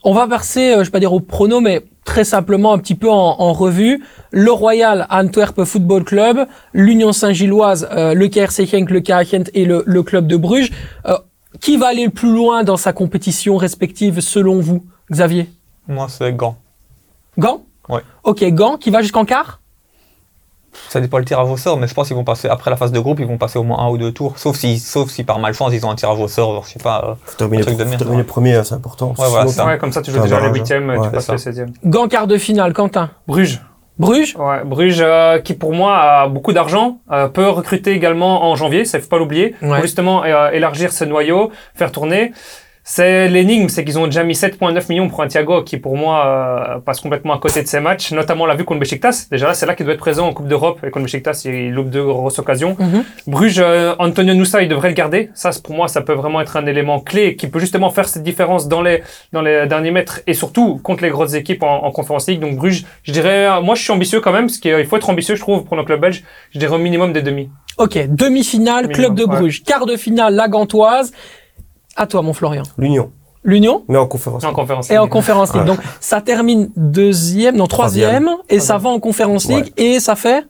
[0.04, 2.94] On va verser, euh, je vais pas dire au prono, mais très simplement un petit
[2.94, 4.02] peu en, en revue.
[4.30, 9.64] Le Royal Antwerp Football Club, l'Union Saint-Gilloise, euh, le KRC Genk, le KA Gent et
[9.64, 10.70] le, le club de Bruges.
[11.06, 11.16] Euh,
[11.60, 15.50] qui va aller le plus loin dans sa compétition respective selon vous, Xavier?
[15.88, 16.56] Moi, c'est Gand.
[17.38, 17.62] Gand?
[17.88, 18.00] Ouais.
[18.24, 19.60] Ok, Gand qui va jusqu'en quart?
[20.90, 22.92] Ça dépend le tirage au sort, mais je pense qu'ils vont passer, après la phase
[22.92, 24.38] de groupe, ils vont passer au moins un ou deux tours.
[24.38, 26.78] Sauf si, sauf si par malchance, ils ont un tirage au sort, genre, je sais
[26.78, 27.02] pas.
[27.04, 28.26] euh, Faut terminer, Un truc de faut merde, terminer ouais.
[28.26, 29.08] premier, c'est important.
[29.18, 29.66] Ouais, voilà, ça.
[29.66, 31.36] Ouais, comme ça, tu joues déjà les huitièmes, ouais, tu passes les.
[31.64, 31.72] 16e.
[31.84, 33.60] Gand quart de finale, Quentin Bruges.
[33.98, 34.36] Bruges?
[34.38, 38.84] Ouais, Bruges, euh, qui pour moi a beaucoup d'argent, euh, peut recruter également en janvier,
[38.84, 39.68] ça faut pas l'oublier, Ouais.
[39.70, 42.32] pour justement euh, élargir ce noyau, faire tourner.
[42.90, 46.26] C'est l'énigme, c'est qu'ils ont déjà mis 7,9 millions pour un Thiago qui pour moi
[46.26, 49.26] euh, passe complètement à côté de ces matchs, notamment on l'a vu contre Besiktas.
[49.30, 51.70] Déjà là, c'est là qu'il doit être présent en Coupe d'Europe et contre Besiktas, il
[51.70, 52.76] loupe deux grosses occasions.
[52.78, 53.04] Mhm.
[53.26, 55.28] Bruges, euh, Antonio Nusa, il devrait le garder.
[55.34, 58.22] Ça, pour moi, ça peut vraiment être un élément clé qui peut justement faire cette
[58.22, 59.02] différence dans les,
[59.34, 62.40] dans les derniers mètres et surtout contre les grosses équipes en, en Conference League.
[62.40, 65.10] Donc Bruges, je dirais, euh, moi, je suis ambitieux quand même, parce qu'il faut être
[65.10, 66.24] ambitieux, je trouve, pour nos clubs belges.
[66.52, 67.50] Je dirais au minimum des demi.
[67.76, 69.36] Ok, demi-finale, club de ouais.
[69.36, 69.62] Bruges.
[69.62, 71.12] Quart de finale, la Gantoise.
[72.00, 72.62] À toi, mon Florian.
[72.78, 73.10] L'Union,
[73.44, 74.44] L'Union mais en conférence.
[74.44, 75.62] En Conférence et en conférence league.
[75.62, 75.68] Ouais.
[75.68, 79.56] Donc ça termine deuxième, non troisième, et ça va en conférence Ouais.
[79.62, 80.44] league et ça fait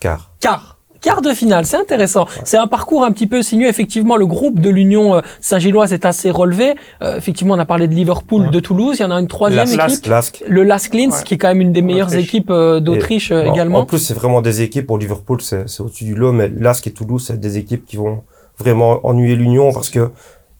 [0.00, 0.30] Car.
[0.40, 0.78] quart.
[1.00, 2.26] Quart de finale, c'est intéressant.
[2.44, 3.66] C'est un parcours un petit peu sinueux.
[3.66, 6.74] Effectivement, le groupe de l'Union euh, Saint-Gilloise est assez relevé.
[7.02, 8.50] Euh, effectivement, on a parlé de Liverpool, Ouais.
[8.50, 8.98] de Toulouse.
[9.00, 10.44] Il y en a une troisième Las- équipe, Lask.
[10.46, 11.22] le Lask Linz, Ouais.
[11.24, 12.24] qui est quand même une des meilleures Autriche.
[12.28, 13.80] équipes euh, d'Autriche euh, également.
[13.80, 16.86] En plus, c'est vraiment des équipes, pour Liverpool, c'est c'est au-dessus du lot, mais Lask
[16.86, 18.22] et Toulouse, c'est des équipes qui vont
[18.56, 20.12] vraiment ennuyer l'Union parce que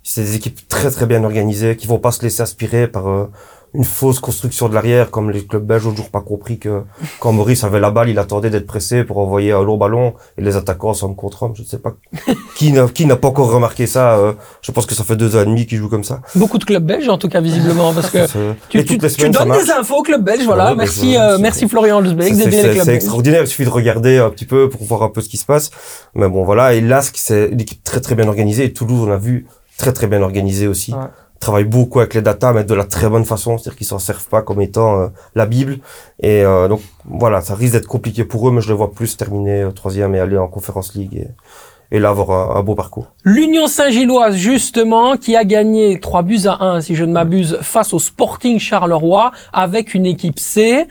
[0.03, 3.31] c'est des équipes très très bien organisées, qui vont pas se laisser aspirer par euh,
[3.75, 6.83] une fausse construction de l'arrière, comme les clubs belges ont toujours pas compris que
[7.21, 10.43] quand Maurice avait la balle, il attendait d'être pressé pour envoyer un long ballon et
[10.43, 11.53] les attaquants sont contre homme.
[11.55, 11.95] Je ne sais pas
[12.57, 14.19] qui n'a qui n'a pas encore remarqué ça.
[14.19, 16.21] euh, je pense que ça fait deux ans et demi qu'ils jouent comme ça.
[16.35, 18.27] Beaucoup de clubs belges, en tout cas, visiblement, parce que
[18.69, 20.45] tu, tu, donnes des infos aux clubs belges.
[20.45, 24.45] Voilà, Ouais, merci, euh, merci Florian Lusbeck C'est- extraordinaire, il suffit de regarder un petit
[24.45, 25.71] peu pour voir un peu ce qui se passe.
[26.15, 26.75] Mais bon, voilà.
[26.75, 28.65] Et Lask, c'est une équipe très très bien organisée.
[28.65, 30.93] Et Toulouse, on a vu, très très bien organisée aussi.
[30.93, 31.01] Ouais.
[31.41, 33.59] Travaille beaucoup avec les datas, mais de la très bonne façon.
[33.59, 35.79] C'est-à-dire qu'ils s'en servent pas comme étant euh, la Bible.
[36.21, 39.17] Et euh, donc, voilà, ça risque d'être compliqué pour eux, mais je les vois plus
[39.17, 42.77] terminer euh, troisième et aller en Conference League et, et là avoir un, un beau
[42.77, 43.09] parcours.
[43.25, 47.93] L'Union Saint-Gilloise, justement, qui a gagné 3 buts à 1, si je ne m'abuse, face
[47.93, 50.87] au Sporting Charleroi, avec une équipe C.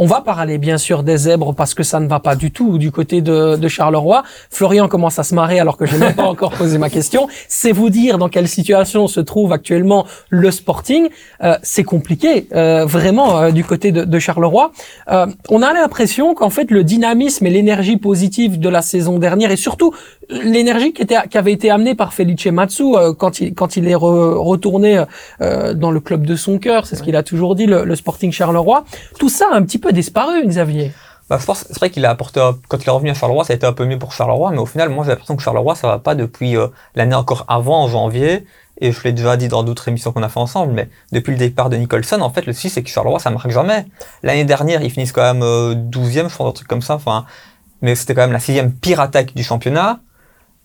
[0.00, 2.78] On va parler bien sûr des zèbres parce que ça ne va pas du tout
[2.78, 4.22] du côté de, de Charleroi.
[4.48, 7.26] Florian commence à se marrer alors que je n'ai pas encore posé ma question.
[7.48, 11.08] C'est vous dire dans quelle situation se trouve actuellement le Sporting.
[11.42, 14.70] Euh, c'est compliqué, euh, vraiment, euh, du côté de, de Charleroi.
[15.10, 19.50] Euh, on a l'impression qu'en fait le dynamisme et l'énergie positive de la saison dernière
[19.50, 19.92] et surtout
[20.28, 23.88] l'énergie qui, était, qui avait été amenée par Felice Matsu euh, quand il quand il
[23.88, 25.04] est re- retourné
[25.40, 27.96] euh, dans le club de son cœur, c'est ce qu'il a toujours dit, le, le
[27.96, 28.84] Sporting Charleroi.
[29.18, 30.92] Tout ça a un petit peu disparu, Xavier.
[31.30, 33.52] Bah, je pense, c'est vrai qu'il a apporté, quand il est revenu à Charleroi, ça
[33.52, 35.74] a été un peu mieux pour Charleroi, mais au final, moi, j'ai l'impression que Charleroi,
[35.74, 38.46] ça va pas depuis euh, l'année encore avant, en janvier,
[38.80, 41.36] et je l'ai déjà dit dans d'autres émissions qu'on a fait ensemble, mais depuis le
[41.36, 43.84] départ de Nicholson, en fait, le souci, c'est que Charleroi, ça marque jamais.
[44.22, 47.26] L'année dernière, ils finissent quand même euh, 12e, je pense, un truc comme ça, enfin,
[47.82, 50.00] mais c'était quand même la sixième pire attaque du championnat.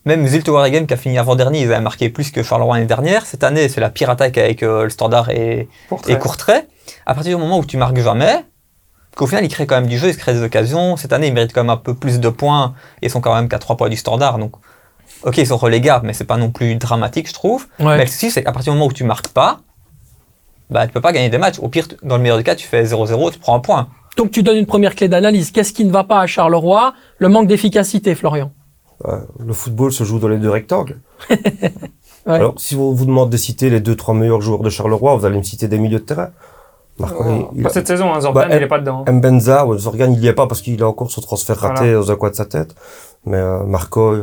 [0.05, 3.25] Même Zulte Waregem, qui a fini avant-dernier, ils avaient marqué plus que Charleroi l'année dernière.
[3.25, 5.69] Cette année, c'est la pire attaque avec euh, le Standard et,
[6.07, 6.67] et Courtrai.
[7.05, 8.43] À partir du moment où tu marques jamais,
[9.15, 10.97] qu'au final, ils créent quand même du jeu, ils se créent des occasions.
[10.97, 13.33] Cette année, ils méritent quand même un peu plus de points et ils sont quand
[13.33, 14.39] même qu'à 3 points du standard.
[14.39, 14.55] Donc,
[15.23, 17.67] ok, ils sont relégables, mais c'est pas non plus dramatique, je trouve.
[17.79, 19.61] Mais le souci, c'est qu'à partir du moment où tu marques pas,
[20.69, 21.59] bah, tu peux pas gagner des matchs.
[21.59, 23.87] Au pire, dans le meilleur des cas, tu fais 0-0, tu prends un point.
[24.17, 25.51] Donc tu donnes une première clé d'analyse.
[25.51, 26.93] Qu'est-ce qui ne va pas à Charleroi?
[27.19, 28.51] Le manque d'efficacité, Florian.
[29.39, 30.97] Le football se joue dans les deux rectangles.
[32.25, 32.35] Ouais.
[32.35, 35.25] Alors, si on vous demande de citer les deux, trois meilleurs joueurs de Charleroi, vous
[35.25, 36.29] allez me citer des milieux de terrain.
[36.97, 39.03] Marco, il Pas cette saison, hein, Zorban, Bah, il est pas dedans.
[39.11, 42.09] Mbenza, ouais, Zorgan, il y est pas parce qu'il a encore son transfert raté dans
[42.11, 42.75] un coin de sa tête.
[43.25, 44.15] Mais euh, Marco,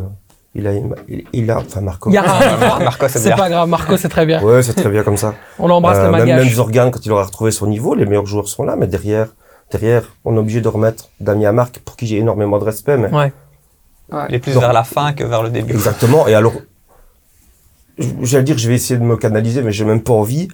[0.54, 2.08] il a, il, il a, enfin Marco.
[2.08, 3.36] Il y a un- Marco, c'est C'est bien.
[3.36, 4.42] pas grave, Marco, c'est très bien.
[4.42, 5.34] Ouais, c'est très bien comme ça.
[5.58, 6.48] On l'embrasse, Euh, le même, même.
[6.48, 9.26] Zorgan, quand il aura retrouvé son niveau, les meilleurs joueurs sont là, mais derrière,
[9.70, 13.10] derrière, on est obligé de remettre Damien Marc pour qui j'ai énormément de respect, mais
[13.14, 13.30] Ouais.
[14.28, 15.72] Il est plus vers la fin que vers le début.
[15.72, 16.26] Exactement.
[16.26, 16.54] Et alors,
[18.22, 20.48] j'allais dire, je vais essayer de me canaliser, mais j'ai même pas envie.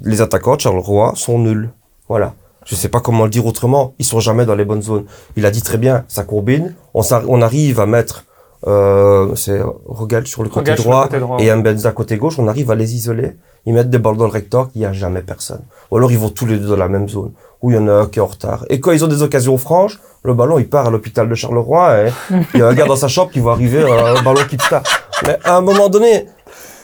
[0.00, 1.70] Les attaquants de Charleroi sont nuls.
[2.08, 2.34] Voilà.
[2.66, 3.94] Je sais pas comment le dire autrement.
[3.98, 5.06] Ils sont jamais dans les bonnes zones.
[5.36, 6.74] Il a dit très bien, ça combine.
[6.94, 8.24] On, arrive à mettre,
[8.66, 11.56] euh, c'est Rogal sur le côté sur le droit, côté droit, et ouais.
[11.56, 12.38] Mbenza côté gauche.
[12.38, 13.36] On arrive à les isoler.
[13.66, 15.62] Ils mettent des balles dans le rectangle, il y a jamais personne.
[15.90, 17.88] Ou alors ils vont tous les deux dans la même zone, où il y en
[17.88, 18.64] a un qui est en retard.
[18.70, 22.06] Et quand ils ont des occasions franches, le ballon, il part à l'hôpital de Charleroi,
[22.06, 22.12] et
[22.54, 24.82] il y a un gars dans sa chambre qui va arriver, un ballon qui part.
[25.26, 26.26] Mais à un moment donné,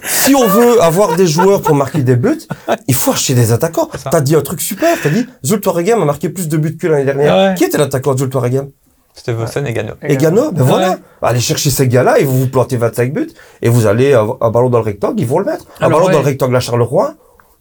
[0.08, 2.40] si on veut avoir des joueurs pour marquer des buts,
[2.86, 3.88] il faut acheter des attaquants.
[4.10, 5.26] T'as dit un truc super, t'as dit,
[5.64, 7.36] Waregem a marqué plus de buts que l'année dernière.
[7.36, 7.54] Ouais.
[7.56, 8.70] Qui était l'attaquant Waregem
[9.14, 9.94] C'était Vossen et Gano.
[10.02, 10.98] Et Gano, ben voilà.
[11.22, 13.30] Allez chercher ces gars-là, ils vont vous planter 25 buts,
[13.62, 15.64] et vous allez avoir un ballon dans le rectangle, ils vont le mettre.
[15.80, 16.12] Un Alors, ballon ouais.
[16.14, 17.14] dans le rectangle à Charleroi,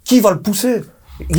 [0.03, 0.83] qui va le pousser?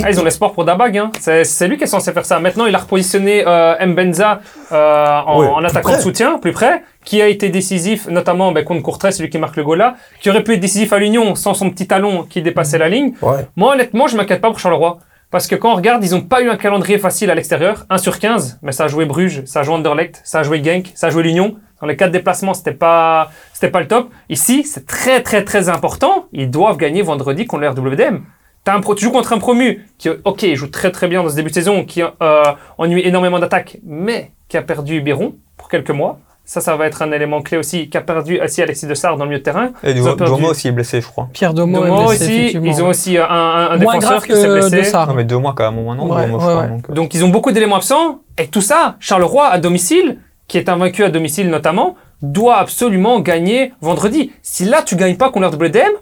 [0.03, 0.97] Ah, ils ont l'espoir pour Dabag.
[0.97, 1.11] Hein.
[1.21, 2.39] C'est, lui qui est censé faire ça.
[2.41, 4.41] Maintenant, il a repositionné euh, Mbenza
[4.73, 8.65] euh, en, Ouais, en attaquant de soutien, plus près, qui a été décisif, notamment ben,
[8.65, 11.35] contre Courtrai, celui qui marque le goal là, qui aurait pu être décisif à l'Union
[11.35, 13.13] sans son petit talon qui dépassait la ligne.
[13.21, 13.47] Ouais.
[13.57, 14.99] Moi, honnêtement, je m'inquiète pas pour Charleroi.
[15.31, 17.85] Parce que quand on regarde, ils ont pas eu un calendrier facile à l'extérieur.
[17.91, 20.63] 1 sur 15, mais ça a joué Bruges, ça a joué Anderlecht, ça a joué
[20.63, 21.57] Genk, ça a joué l'Union.
[21.81, 24.11] Dans les quatre déplacements, c'était pas, c'était pas le top.
[24.31, 26.27] Ici, c'est très, très, très important.
[26.33, 28.23] Ils doivent gagner vendredi contre le RWDM.
[28.67, 31.31] T'as un pro, tu joues contre un promu qui, ok, joue très très bien dans
[31.31, 32.43] ce début de saison, qui euh,
[32.79, 36.19] ennuie énormément d'attaques, mais qui a perdu Biron pour quelques mois.
[36.45, 39.23] Ça, ça va être un élément clé aussi, qui a perdu aussi Alexis Dessart dans
[39.23, 39.71] le milieu de terrain.
[39.85, 40.45] Et perdu.
[40.47, 41.29] aussi est blessé, je crois.
[41.33, 44.27] Pierre Domo, est Domo blessé, aussi, ils ont aussi un, un, un Moins défenseur grave
[44.27, 44.91] qui s'est blessé.
[44.91, 45.07] de.
[45.07, 46.69] Non, mais deux mois quand même au moins, non Ouais, Duomo, je ouais, crois, ouais.
[46.69, 48.23] donc, euh, Donc ils ont beaucoup d'éléments absents.
[48.37, 53.73] Et tout ça, Charleroi à domicile, qui est invaincu à domicile notamment, doit absolument gagner
[53.81, 54.33] vendredi.
[54.43, 55.93] Si là tu gagnes pas contre l'RWDM,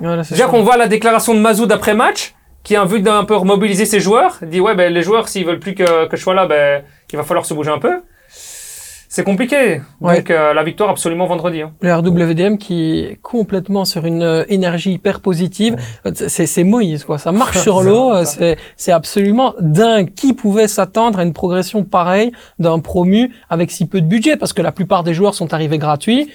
[0.00, 3.84] Voilà, qu'on voit la déclaration de Mazoud après match, qui a vu d'un peu remobiliser
[3.86, 6.46] ses joueurs, dit ouais ben les joueurs s'ils veulent plus que, que je sois là,
[6.46, 6.82] ben
[7.12, 8.02] il va falloir se bouger un peu.
[9.08, 9.80] C'est compliqué.
[10.00, 10.16] Ouais.
[10.16, 11.62] Donc euh, la victoire absolument vendredi.
[11.62, 11.72] hein.
[11.80, 15.76] Le RWDM qui est complètement sur une euh, énergie hyper positive.
[16.04, 17.16] Euh, C'est, c'est Moïse, quoi.
[17.16, 18.12] Ça marche sur l'eau.
[18.12, 20.12] euh, C'est, c'est absolument dingue.
[20.12, 24.36] Qui pouvait s'attendre à une progression pareille d'un promu avec si peu de budget?
[24.36, 26.30] Parce que la plupart des joueurs sont arrivés gratuits.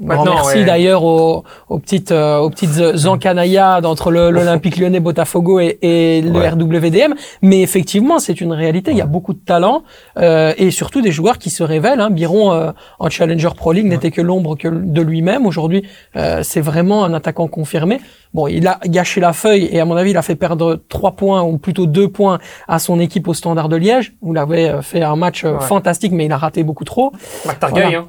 [0.00, 0.64] Grand Maintenant, merci ouais.
[0.64, 6.20] d'ailleurs aux, aux petites euh, aux petites euh, encanaillades entre l'Olympique Lyonnais, Botafogo et, et
[6.20, 6.48] le Ouais.
[6.48, 7.14] RWDM.
[7.42, 8.90] Mais effectivement, c'est une réalité.
[8.90, 9.84] Il y a beaucoup de talent
[10.18, 12.00] euh, et surtout des joueurs qui se révèlent.
[12.00, 12.10] Hein.
[12.10, 15.46] Biron euh, en Challenger Pro League n'était que l'ombre que de lui-même.
[15.46, 15.84] Aujourd'hui,
[16.16, 18.00] euh, c'est vraiment un attaquant confirmé.
[18.34, 21.12] Bon, il a gâché la feuille et à mon avis, il a fait perdre trois
[21.12, 24.14] points ou plutôt deux points à son équipe au Standard de Liège.
[24.28, 27.12] Il avait euh, fait un match fantastique, mais il a raté beaucoup trop.
[27.44, 27.58] Voilà.
[27.94, 28.08] hein.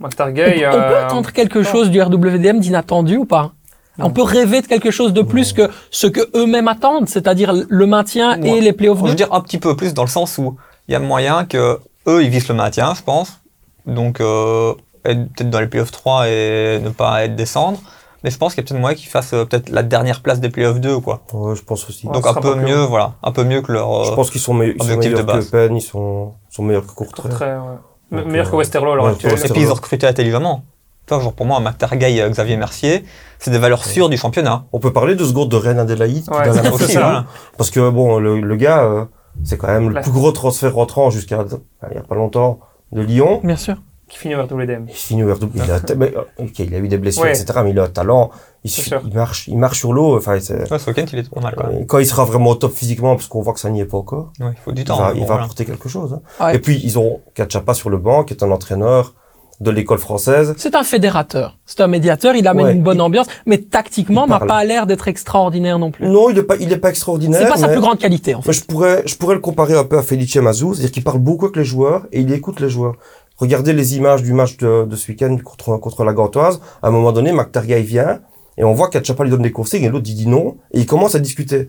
[0.00, 3.52] McTargay, On peut euh, attendre quelque chose du RWDM d'inattendu ou pas
[3.98, 7.86] On peut rêver de quelque chose de plus que ce que eux-mêmes attendent, c'est-à-dire le
[7.86, 10.56] maintien et les playoffs Je veux dire un petit peu plus dans le sens où
[10.88, 13.40] il y a moyen que eux ils visent le maintien, je pense.
[13.86, 17.80] Donc euh, être peut-être dans les playoffs 3 et ne pas être descendre.
[18.24, 20.40] Mais je pense qu'il y a peut-être moyen qu'ils fassent euh, peut-être la dernière place
[20.40, 21.22] des playoffs 2 ou quoi.
[21.32, 22.06] Ouais, je pense aussi.
[22.08, 24.04] Donc un peu plus mieux, voilà, un peu mieux que leur.
[24.04, 25.50] Je euh, pense qu'ils sont, ils de meilleurs que.
[25.50, 27.28] Penn, ils sont, meilleurs que Courtrai.
[27.30, 27.76] Ouais.
[28.10, 29.30] Donc, meilleur euh, que Westerlo à l'heure ouais, actuelle.
[29.30, 29.54] Et Westerlo.
[29.54, 30.64] puis ils ont recruté intelligemment.
[31.06, 33.04] Tu vois, genre pour moi, McTargay, euh, Xavier Mercier,
[33.38, 34.64] c'est des valeurs sûres du championnat.
[34.72, 37.24] On peut parler de seconde de Rennes Adélaïde, qui Ouais, donne un aussi, voilà.
[37.56, 39.04] Parce que bon, le, le gars, euh,
[39.44, 41.44] c'est quand même le plus gros transfert rentrant jusqu'à
[41.90, 42.60] il y a pas longtemps
[42.92, 43.40] de Lyon.
[43.44, 43.76] Bien sûr.
[44.08, 44.86] Qui finit au RWDM.
[44.88, 45.48] Il finit au RW.
[45.54, 47.38] Il a, mais, euh, ok, il a eu des blessures, Ouais.
[47.38, 47.60] etc.
[47.62, 48.30] Mais il a un talent.
[48.64, 49.02] Il, C'est suffit- sûr.
[49.06, 50.16] il marche, il marche sur l'eau.
[50.16, 51.68] Enfin, c'est, Ouais, ce week-end, il est pas mal, quoi.
[51.86, 53.98] quand il sera vraiment au top physiquement, parce qu'on voit que ça n'y est pas
[53.98, 54.98] encore, Ouais, il faut du il temps.
[54.98, 55.42] va, hein, il bon, va voilà.
[55.44, 56.14] apporter quelque chose.
[56.40, 56.44] hein.
[56.44, 56.56] Ouais.
[56.56, 59.14] Et puis, ils ont Kachapa sur le banc, qui est un entraîneur
[59.60, 60.54] de l'école française.
[60.56, 61.58] C'est un fédérateur.
[61.66, 62.36] C'est un médiateur.
[62.36, 62.72] Il amène Ouais.
[62.74, 66.06] une bonne ambiance, mais tactiquement, Il n'a pas l'air d'être extraordinaire non plus.
[66.06, 67.40] Non, il est pas, il est pas extraordinaire.
[67.42, 68.52] C'est pas sa plus grande qualité, en fait.
[68.52, 71.46] Je pourrais, je pourrais le comparer un peu à Felice Mazou, c'est-à-dire qu'il parle beaucoup
[71.46, 72.94] avec les joueurs et il écoute les joueurs.
[73.38, 76.60] Regardez les images du match de, de ce week-end contre, contre la Gantoise.
[76.82, 78.20] À un moment donné, McTargay vient
[78.56, 80.86] et on voit qu'Achapa lui donne des consignes et l'autre dit, dit non et il
[80.86, 81.68] commence à discuter.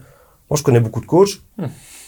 [0.49, 1.41] Moi, je connais beaucoup de coachs.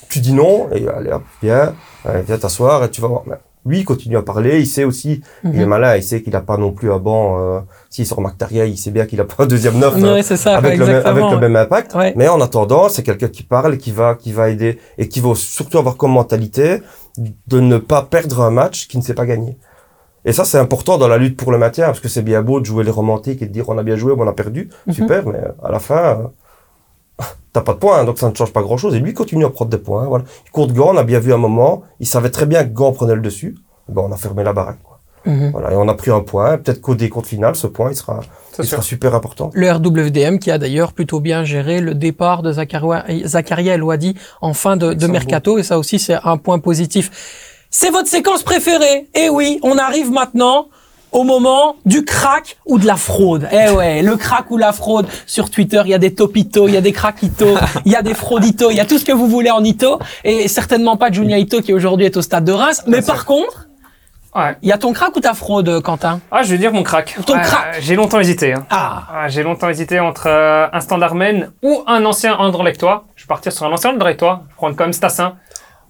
[0.10, 3.24] Tu dis non et allez, hop, viens, allez, viens t'asseoir et tu vas voir.
[3.65, 4.60] Lui, il continue à parler.
[4.60, 5.65] Il sait aussi, il est Mhm.
[5.65, 7.38] malin, il sait qu'il a pas non plus un banc.
[7.39, 7.60] Euh,
[7.91, 9.93] S'il sort McTargay, il sait bien qu'il a pas un deuxième neuf.
[10.02, 11.93] euh, Ouais, c'est ça, avec, le même, le impact.
[11.93, 12.13] Ouais.
[12.15, 15.36] Mais en attendant, c'est quelqu'un qui parle, qui va, qui va aider et qui va
[15.36, 16.82] surtout avoir comme mentalité
[17.47, 19.58] de ne pas perdre un match qui ne s'est pas gagné.
[20.24, 22.60] Et ça, c'est important dans la lutte pour le maintien, parce que c'est bien beau
[22.60, 24.69] de jouer les romantiques et de dire on a bien joué, on a perdu.
[24.88, 24.93] Mhm.
[24.93, 26.32] Super, mais à la fin,
[27.53, 28.95] t'as pas de points, donc ça ne change pas grand chose.
[28.95, 30.25] Et lui continue à prendre des points, voilà.
[30.45, 32.69] Il court de Gand, on a bien vu un moment, il savait très bien que
[32.69, 33.55] Gand prenait le dessus.
[33.89, 34.99] Ben, on a fermé la baraque, quoi.
[35.25, 35.51] Mhm.
[35.51, 35.71] Voilà.
[35.71, 36.57] Et on a pris un point.
[36.57, 38.21] Peut-être qu'au décompte final, ce point, il sera,
[38.57, 39.51] il super important.
[39.53, 44.15] Le RWDM qui a d'ailleurs plutôt bien géré le départ de Zakaria, Zakaria El Wadi
[44.41, 47.67] en fin de, de mercato et ça aussi c'est un point positif.
[47.69, 49.07] C'est votre séquence préférée.
[49.13, 50.67] Et oui, on arrive maintenant
[51.12, 53.47] au moment du crack ou de la fraude.
[53.52, 56.74] Eh ouais, le crack ou la fraude sur Twitter, il y a des topitos, il
[56.74, 59.12] y a des crackitos, il y a des frauditos, il y a tout ce que
[59.12, 62.52] vous voulez en ito et certainement pas Junia Ito qui aujourd'hui est au stade de
[62.52, 63.67] Reims, mais par contre,
[64.34, 64.56] Ouais.
[64.62, 66.21] il y a ton crack ou ta fraude Quentin?
[66.32, 67.17] Ah, je vais dire mon crack.
[67.26, 67.80] Ton crack.
[67.82, 68.54] J'ai longtemps hésité.
[68.54, 68.65] Hein.
[68.69, 73.04] Ah, Ah, j'ai longtemps hésité entre euh, un standard men ou un ancien Anderlechtois.
[73.17, 74.43] Je vais partir sur un ancien Anderlechtois.
[74.45, 75.36] Je vais prendre quand même Stassin.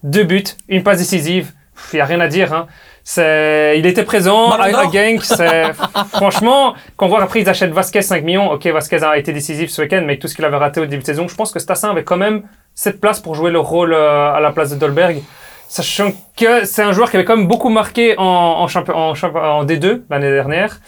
[0.01, 1.51] Deux buts, une passe décisive.
[1.93, 2.51] Il y a rien à dire.
[2.51, 2.65] Hein.
[3.03, 4.91] C'est, il était présent à, à.
[4.91, 5.23] Genk.
[5.23, 5.73] C'est,
[6.13, 8.51] franchement, quand on voit après ils achètent Vasquez 5 millions.
[8.51, 11.01] Ok, Vasquez a été décisif ce week-end, mais tout ce qu'il avait raté au début
[11.01, 12.43] de saison, je pense que Stassin avait quand même
[12.75, 15.21] cette place pour jouer le rôle euh, à la place de Dolberg.
[15.67, 19.65] Sachant que c'est un joueur qui avait quand même beaucoup marqué en, en, en, en
[19.65, 20.79] D2 l'année dernière.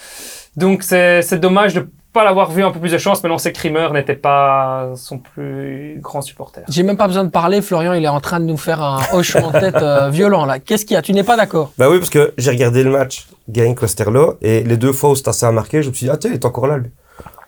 [0.58, 3.38] Donc c'est c'est dommage de pas l'avoir vu un peu plus de chance, mais on
[3.38, 6.62] sait que Rimmer n'était pas son plus grand supporter.
[6.70, 9.00] J'ai même pas besoin de parler, Florian, il est en train de nous faire un
[9.14, 10.60] hochement de tête euh, violent là.
[10.60, 11.02] Qu'est-ce qu'il y a?
[11.02, 11.72] Tu n'es pas d'accord?
[11.78, 15.16] Bah oui, parce que j'ai regardé le match Gang Westerlo et les deux fois où
[15.16, 16.92] Stassin a marqué, je me suis dit, ah tiens, il est encore là, lui.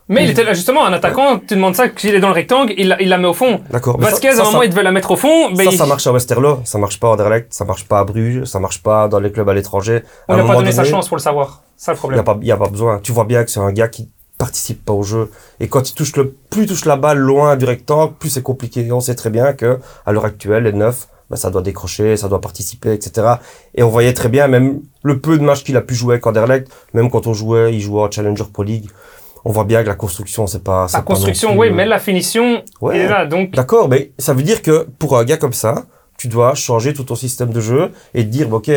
[0.08, 2.74] Mais il était là justement, un attaquant, tu demandes ça, qu'il est dans le rectangle,
[2.78, 3.62] il, la- il la met au fond.
[3.72, 4.00] D'accord.
[4.00, 5.88] Vasquez, à un moment, ça, il devait la mettre au fond, mais ça, il, ça
[5.88, 8.84] marche à Westerlo, ça marche pas à Anderlecht, ça marche pas à Bruges, ça marche
[8.84, 10.04] pas dans les clubs à l'étranger.
[10.28, 11.64] on un n'a pas donné sa chance pour le savoir.
[11.76, 12.20] Ça le Il problème.
[12.20, 13.00] a pas, il y a pas besoin.
[13.02, 15.32] Tu vois bien que c'est un gars qui participe pas au jeu.
[15.60, 18.42] Et quand il touche le, plus il touche la balle loin du rectangle, plus c'est
[18.42, 18.90] compliqué.
[18.92, 22.28] On sait très bien que, à l'heure actuelle, les neufs, ben, ça doit décrocher, ça
[22.28, 23.36] doit participer, etc.
[23.74, 26.28] Et on voyait très bien, même le peu de matchs qu'il a pu jouer avec
[26.28, 28.90] Anderlecht, même quand on jouait, il jouait en Challenger Pro League,
[29.44, 31.86] on voit bien que la construction, c'est pas, La pas construction, plus, oui, euh, mais
[31.86, 32.98] la finition, Ouais.
[33.00, 33.26] est là.
[33.26, 35.86] Donc, D'accord, mais ça veut dire que pour un gars comme ça,
[36.18, 38.72] tu dois changer tout ton système de jeu et te dire, bah, ok,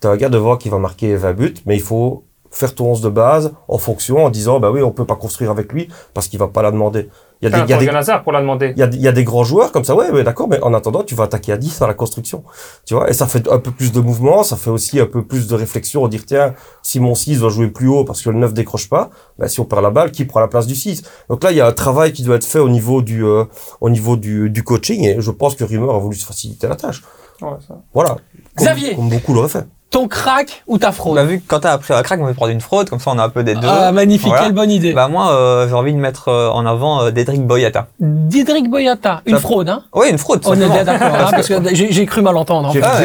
[0.00, 2.24] t'as un gars devant qui va marquer 20 buts, mais il faut
[2.56, 5.50] faire ton 11 de base en fonction, en disant, bah oui, on peut pas construire
[5.50, 7.10] avec lui parce qu'il va pas la demander.
[7.42, 8.72] Il y a des, il y a des, Hazard pour la demander.
[8.74, 10.58] il y a, il y a des grands joueurs comme ça, ouais, ouais d'accord, mais
[10.62, 12.44] en attendant, tu vas attaquer à 10 dans la construction.
[12.86, 15.22] Tu vois, et ça fait un peu plus de mouvement, ça fait aussi un peu
[15.22, 18.38] plus de réflexion, dire, tiens, si mon 6 doit jouer plus haut parce que le
[18.38, 21.02] 9 décroche pas, bah, si on perd la balle, qui prend la place du 6?
[21.28, 23.44] Donc là, il y a un travail qui doit être fait au niveau du, euh,
[23.82, 26.76] au niveau du, du coaching, et je pense que Rimmer a voulu se faciliter la
[26.76, 27.02] tâche.
[27.42, 27.82] Ouais, ça.
[27.92, 28.16] Voilà.
[28.56, 28.94] Comme- Xavier.
[28.94, 29.66] Comme beaucoup l'auraient fait.
[29.90, 32.34] Ton crack ou ta fraude Bah, vu que quand t'as appris à crack, on va
[32.34, 33.68] prendre une fraude, comme ça on a un peu des deux.
[33.68, 34.42] Ah, magnifique, Voilà.
[34.44, 34.92] quelle bonne idée.
[34.92, 37.86] Bah moi, euh, j'ai envie de mettre euh, en avant euh, Dédric Boyata.
[38.00, 40.40] Didrik Boyata, une Ça- fraude, hein Oui, une fraude.
[40.44, 42.68] On est bien d'accord, hein, parce que j'ai cru mal entendre.
[42.68, 42.82] en J'ai.
[42.82, 42.96] Ah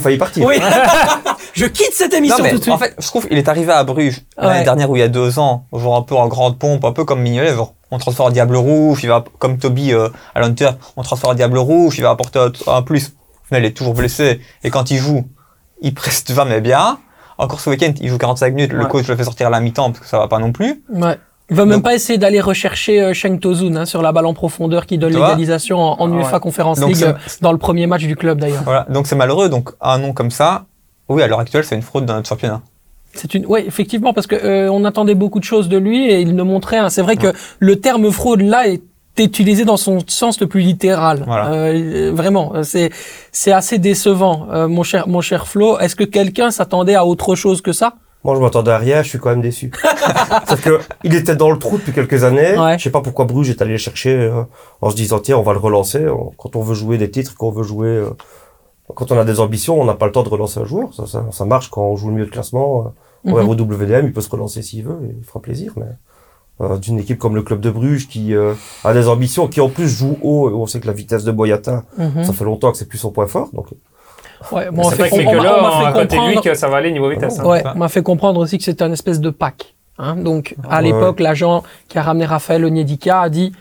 [0.00, 0.46] failli partir.
[0.46, 0.56] Oui.
[1.54, 2.74] Je quitte cette Non, émission mais tout de suite.
[2.74, 4.64] en fait, je trouve qu'il est arrivé à Bruges l'année Ouais.
[4.64, 7.04] dernière où il y a deux ans, genre un peu en grande pompe, un peu
[7.04, 10.70] comme Mignolet, genre on transfère en Diable Rouge, il va comme Toby euh, à l'Hunter,
[10.96, 12.38] on transfère en Diable Rouge, il va apporter
[12.68, 13.12] un, plus.
[13.48, 15.24] Final, il est toujours blessé et quand il joue,
[15.80, 16.98] il preste jamais bien.
[17.38, 19.90] Encore ce week-end, il joue 45 minutes, le coach le fait sortir à la mi-temps
[19.92, 20.82] parce que ça va pas non plus.
[20.90, 21.16] Ouais.
[21.50, 24.26] Il va même Donc- pas essayer d'aller rechercher euh, Sheng Tozun hein, sur la balle
[24.26, 26.40] en profondeur qui donne l'égalisation en, en Ah UEFA ouais.
[26.40, 28.64] Conference Donc League euh, dans le premier match du club d'ailleurs.
[28.64, 29.48] Voilà, donc c'est malheureux.
[29.48, 30.66] Donc un nom comme ça,
[31.08, 32.60] oui, à l'heure actuelle, c'est une fraude dans notre championnat.
[33.14, 36.20] C'est une, ouais, effectivement, parce que euh, on attendait beaucoup de choses de lui et
[36.20, 36.76] il ne montrait.
[36.76, 38.82] un- C'est vrai que le terme fraude là est
[39.24, 41.22] utilisé dans son sens le plus littéral.
[41.26, 41.52] Voilà.
[41.52, 42.90] Euh, vraiment, euh, c'est
[43.32, 45.78] c'est assez décevant, euh, mon cher mon cher Flo.
[45.78, 47.94] Est-ce que quelqu'un s'attendait à autre chose que ça?
[48.24, 49.70] Moi, je m'attendais à rien, je suis quand même déçu.
[50.48, 52.58] Sauf que il était dans le trou depuis quelques années.
[52.58, 52.76] Ouais.
[52.76, 54.42] Je sais pas pourquoi Bruges est allé le chercher euh,
[54.80, 56.08] en se disant tiens, on va le relancer.
[56.08, 58.10] On- Quand on veut jouer des titres, quand on veut jouer, euh,
[58.94, 60.92] quand on a des ambitions, on n'a pas le temps de relancer un joueur.
[60.94, 62.92] Ça, ça, ça marche quand on joue le milieu de classement.
[63.26, 63.46] euh, Au Mhm.
[63.46, 65.72] ROWDM, il peut se relancer s'il veut, et il fera plaisir.
[65.76, 65.94] Mais euh,
[66.80, 68.54] d'une équipe comme le club de Bruges qui euh,
[68.84, 71.30] a des ambitions, qui en plus joue haut, et on sait que la vitesse de
[71.32, 72.24] Boyata, Mhm.
[72.24, 73.48] ça fait longtemps que c'est plus son point fort.
[73.52, 73.66] Donc
[74.52, 76.68] Ouais, bon, on fait- vrai que on- on fait à côté lui, comprendre- que ça
[76.68, 77.38] va aller niveau vitesse.
[77.40, 77.44] hein.
[77.44, 79.74] Ouais, on m'a fait comprendre aussi que c'était un espèce de pack.
[79.98, 80.16] Hein.
[80.16, 80.84] Donc, à Ouais.
[80.84, 83.52] l'époque, l'agent qui a ramené Raphaël Onyedika a dit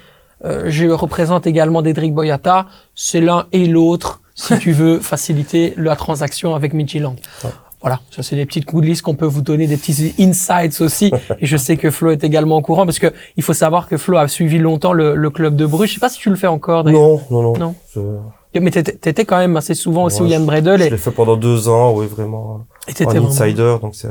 [0.46, 5.96] euh, Je représente également Dédric Boyata, c'est l'un et l'autre, si tu veux faciliter la
[5.96, 7.16] transaction avec Midtjylland.
[7.44, 7.50] Ouais.
[7.82, 11.12] Voilà, ça c'est des petites coulisses qu'on peut vous donner, des petits insights aussi.
[11.40, 13.98] et je sais que Flo est également au courant parce que il faut savoir que
[13.98, 15.90] Flo a suivi longtemps le, le club de Bruges.
[15.90, 16.84] Je sais pas si tu le fais encore.
[16.86, 17.54] non, non, non.
[17.58, 17.76] Non.
[17.96, 20.98] Je- Mais t'étais quand même assez souvent aussi Ouais, au Yann Bredel Je et l'ai
[20.98, 22.66] fait pendant deux ans, oui, vraiment.
[22.88, 24.10] et t'étais vraiment- insider, donc c'est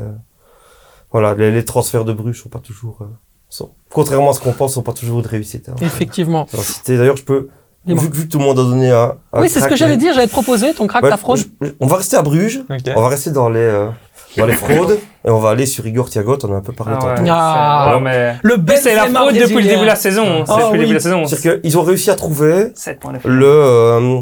[1.11, 3.05] voilà, les, les transferts de Bruges sont pas toujours, euh,
[3.49, 5.69] sont- contrairement à ce qu'on pense, sont pas toujours de réussite.
[5.69, 5.75] Hein.
[5.81, 6.47] Effectivement.
[6.87, 7.49] D'ailleurs, je peux.
[7.95, 9.75] Vu, que- vu que tout le monde a donné un, un Oui, c'est ce que
[9.75, 10.13] j'allais dire.
[10.13, 11.39] J'allais te proposer ton crack, Ouais, ta fraude.
[11.79, 12.61] on va rester à Bruges,
[12.95, 13.87] on va rester dans les, euh,
[14.37, 16.73] dans les fraudes, et on va aller sur Igor Thiagot, on en a un peu
[16.73, 17.21] parlé Ah tantôt.
[17.23, 17.85] ouais, Ah.
[17.87, 18.35] c'est- non, mais...
[18.43, 20.43] Le Lui, c'est la fraude depuis le début de la saison.
[20.45, 20.77] C'est Ah depuis le oui.
[20.79, 21.25] début de la saison.
[21.25, 24.21] C'est-à-dire qu'ils ont réussi à trouver 7 points de le, euh,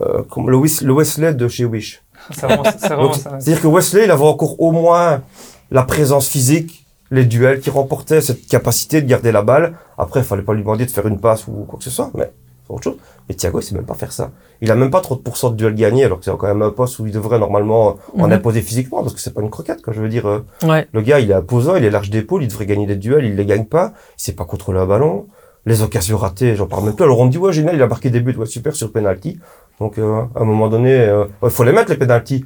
[0.00, 2.02] euh, le, Wis- le Wesley de chez Wish.
[2.30, 5.22] C'est-à-dire que Wesley, il avait encore au moins
[5.70, 9.74] la présence physique, les duels qui remportaient, cette capacité de garder la balle.
[9.98, 12.10] Après, il fallait pas lui demander de faire une passe ou quoi que ce soit,
[12.14, 12.30] mais
[12.66, 12.96] c'est autre chose.
[13.28, 14.30] Mais Thiago, il sait même pas faire ça.
[14.60, 16.98] Il a même pas 30% de duels gagnés, alors que c'est quand même un poste
[16.98, 18.32] où il devrait normalement en Mhm.
[18.32, 19.92] imposer physiquement, parce que c'est pas une croquette, quoi.
[19.92, 20.86] Je veux dire, euh, Ouais.
[20.92, 23.36] le gars, il est imposant, il est large d'épaule, il devrait gagner des duels, il
[23.36, 25.26] les gagne pas, il sait pas contrôler un ballon.
[25.66, 27.04] Les occasions ratées, j'en parle même plus.
[27.04, 29.38] Alors on me dit, ouais, génial, il a marqué des buts, ouais, super sur penalty.
[29.80, 32.44] Donc, euh, à un moment donné, euh, il faut les mettre, les penalties.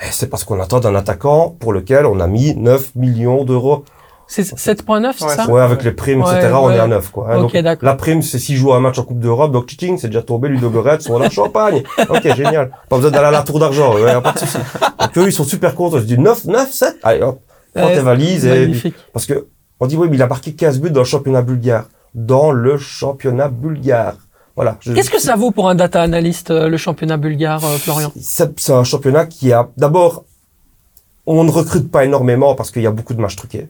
[0.00, 3.84] Mais c'est parce qu'on attend d'un attaquant pour lequel on a mis 9 millions d'euros.
[4.32, 7.10] C'est 7.9, c'est Ouais, ça Ouais, avec les primes, Ouais, etc., on est à 9,
[7.10, 7.26] quoi.
[7.30, 7.40] hein.
[7.40, 7.52] Donc,
[7.82, 10.48] la prime, c'est s'il joue un match en Coupe d'Europe, donc tching, c'est déjà tombé,
[10.48, 11.82] Ludo Goretz, on a champagne.
[12.08, 12.70] Ok, génial.
[12.88, 14.56] Pas besoin d'aller à la tour d'argent, ouais, pas de souci.
[15.00, 15.98] Donc eux, ils sont super contents.
[15.98, 16.96] Je dis 9, 9, 7.
[17.02, 17.40] Allez, hop.
[17.74, 18.94] Prends Ouais, tes valises et, Magnifique.
[19.12, 19.46] parce que,
[19.80, 21.84] on dit, oui, mais il a marqué 15 buts dans le championnat bulgare.
[22.14, 24.16] Dans le championnat bulgare.
[24.56, 24.76] Voilà.
[24.80, 28.12] Je- Qu'est-ce que ça vaut pour un data analyst, euh, le championnat bulgare, euh, Florian?
[28.20, 30.24] C'est c'est un championnat qui a, d'abord,
[31.26, 33.68] on ne recrute pas énormément parce qu'il y a beaucoup de matchs truqués.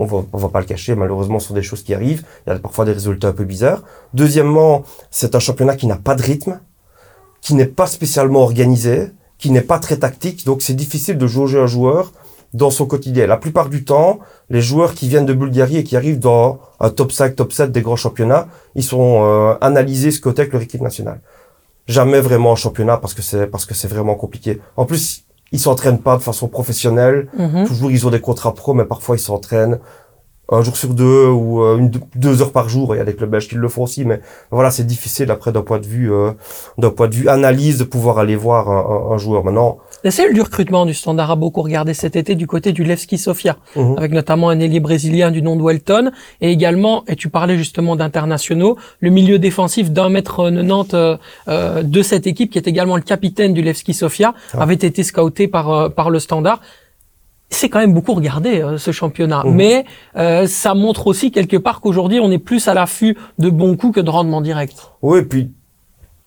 [0.00, 2.24] On va, on va pas le cacher, malheureusement, ce sont des choses qui arrivent.
[2.46, 3.82] Il y a parfois des résultats un peu bizarres.
[4.14, 6.60] Deuxièmement, c'est un championnat qui n'a pas de rythme,
[7.40, 10.46] qui n'est pas spécialement organisé, qui n'est pas très tactique.
[10.46, 12.12] Donc, c'est difficile de jauger un joueur
[12.54, 13.26] dans son quotidien.
[13.26, 14.20] La plupart du temps,
[14.50, 17.72] les joueurs qui viennent de Bulgarie et qui arrivent dans un top 5, top 7
[17.72, 18.46] des grands championnats,
[18.76, 21.20] ils sont euh, analysés, scotés avec leur équipe nationale.
[21.88, 24.60] Jamais vraiment en championnat parce que c'est parce que c'est vraiment compliqué.
[24.76, 27.28] En plus, ils s'entraînent pas de façon professionnelle.
[27.38, 27.66] Mhm.
[27.66, 29.78] Toujours, ils ont des contrats pro, mais parfois ils s'entraînent
[30.50, 32.94] un jour sur deux ou euh, une, deux heures par jour.
[32.94, 34.20] Il y a des clubs belges qui le font aussi, mais
[34.50, 36.32] voilà, c'est difficile après d'un point de vue euh,
[36.78, 39.44] d'un point de vue analyse de pouvoir aller voir un, un- un joueur.
[39.44, 42.84] Maintenant, La cellule du recrutement du Standard a beaucoup regardé cet été du côté du
[42.84, 43.98] Levski Sofia, Mhm.
[43.98, 47.96] avec notamment un ailier brésilien du nom de Welton, et également, et tu parlais justement
[47.96, 51.16] d'internationaux, le milieu défensif d'un mètre 90 euh,
[51.48, 54.62] euh, de cette équipe, qui est également le capitaine du Levski Sofia, Ah.
[54.62, 56.60] avait été scouté par, euh, par le Standard.
[57.50, 59.54] C'est quand même beaucoup regardé euh, ce championnat, Mhm.
[59.54, 59.84] mais
[60.16, 63.96] euh, ça montre aussi quelque part qu'aujourd'hui on est plus à l'affût de bons coups
[63.96, 64.76] que de rendement direct.
[65.02, 65.50] oui, et puis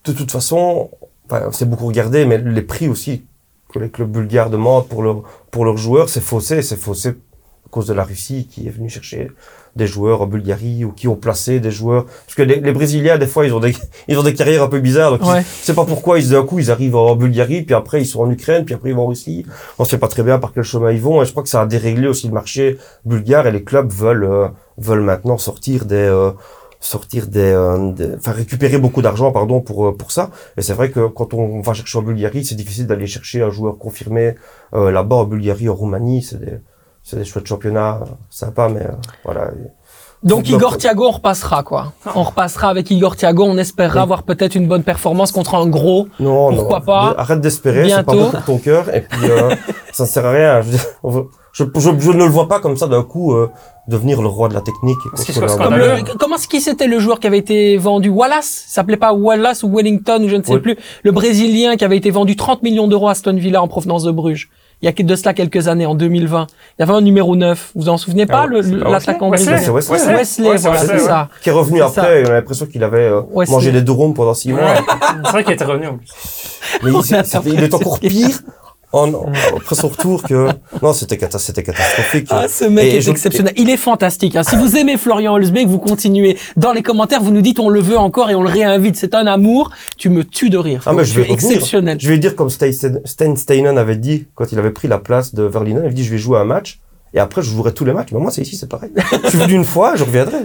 [0.03, 0.89] de toute façon,
[1.30, 3.22] enfin, c'est beaucoup regardé, mais les prix aussi
[3.72, 7.69] que les clubs bulgares demandent pour leurs pour leurs joueurs, c'est faussé, c'est faussé à
[7.69, 9.32] cause de la Russie qui est venue chercher
[9.78, 12.03] des joueurs en Bulgarie ou qui ont placé des joueurs.
[12.05, 13.74] Parce que les, les Brésiliens, des fois, ils ont des,
[14.09, 15.17] ils ont des carrières un peu bizarres.
[15.17, 15.43] Donc, Ouais.
[15.45, 18.30] c'est pas pourquoi ils, d'un coup, ils arrivent en Bulgarie, puis après, ils sont en
[18.30, 19.45] Ukraine, puis après, ils vont en Russie.
[19.80, 21.22] On sait pas très bien par quel chemin ils vont.
[21.22, 24.26] Et je crois que ça a déréglé aussi le marché bulgare et les clubs veulent,
[24.26, 26.32] euh, veulent maintenant sortir des, euh,
[26.84, 30.32] sortir des, euh, des- enfin, récupérer beaucoup d'argent, pardon, pour, euh, pour ça.
[30.58, 33.52] Et c'est vrai que quand on va chercher en Bulgarie, c'est difficile d'aller chercher un
[33.52, 34.36] joueur confirmé,
[34.74, 36.24] euh, là-bas en Bulgarie, en Roumanie.
[36.24, 36.60] C'est des,
[37.04, 38.86] c'est des chouettes championnats sympas, mais
[39.24, 39.52] voilà.
[40.24, 41.94] Donc Igor Thiago, on repassera quoi.
[42.16, 43.44] On repassera avec Igor Thiago.
[43.44, 44.04] On espérera Oui.
[44.04, 46.08] avoir peut-être une bonne performance contre un gros.
[46.20, 46.86] Non, Pourquoi non.
[46.86, 48.94] pas Arrête d'espérer, c'est pas bon pour ton cœur.
[48.96, 49.56] Et puis, euh,
[49.92, 50.62] ça ne sert à rien.
[50.62, 53.04] Je, veux dire, on veut- je, je, je ne le vois pas comme ça d'un
[53.04, 53.49] coup euh,
[53.88, 54.97] devenir le roi de la technique.
[56.20, 58.10] comment est-ce qui c'était le joueur qui avait été vendu?
[58.10, 58.66] Wallace?
[58.68, 60.60] Ça s'appelait pas Wallace ou Wellington ou je ne sais Oui.
[60.60, 60.78] plus.
[61.04, 64.12] Le Brésilien qui avait été vendu 30 millions d'euros à Aston Villa en provenance de
[64.12, 64.49] Bruges.
[64.82, 66.47] il y a de cela quelques années, en 2020.
[66.49, 67.72] Il y avait un numéro 9.
[67.76, 69.58] Vous vous en souvenez pas, Ah, le- c'est pas l'attaquant Wesley brésilien?
[69.80, 70.16] C'est Wesley.
[70.16, 70.49] Wesley.
[70.49, 71.08] Ouais, voilà, Wesley, c'est ouais.
[71.10, 71.30] ça.
[71.43, 72.30] Qui est revenu après, ça.
[72.30, 74.62] on a l'impression qu'il avait euh, mangé des drômes pendant six mois.
[75.26, 76.08] C'est vrai qu'il était revenu en plus.
[76.84, 76.91] Mais
[77.54, 78.39] il est encore pire
[78.94, 80.50] en, en- après son retour que...
[80.82, 82.28] Non, c'était cata- c'était catastrophique.
[82.30, 83.54] Ah, ce mec Et est je- exceptionnel.
[83.58, 84.36] Il est fantastique.
[84.36, 84.44] hein.
[84.44, 87.80] Si vous aimez Florian Holzbeck, vous continuez dans les commentaires, vous nous dites on le
[87.80, 88.96] veut encore et on le réinvite.
[88.98, 89.72] C'est un amour.
[89.98, 90.84] Tu me tues de rire.
[90.86, 91.98] Ah, mais je vais exceptionnel.
[92.02, 92.72] Je vais dire comme Stein
[93.06, 96.12] Stein Steinen avait dit quand il avait pris la place de Verlinen, il dit je
[96.12, 96.80] vais jouer un match
[97.14, 98.09] et après je jouerai tous les matchs.
[98.12, 98.91] Mais moi c'est ici, c'est pareil.
[99.24, 100.39] je suis venu une fois, je reviendrai.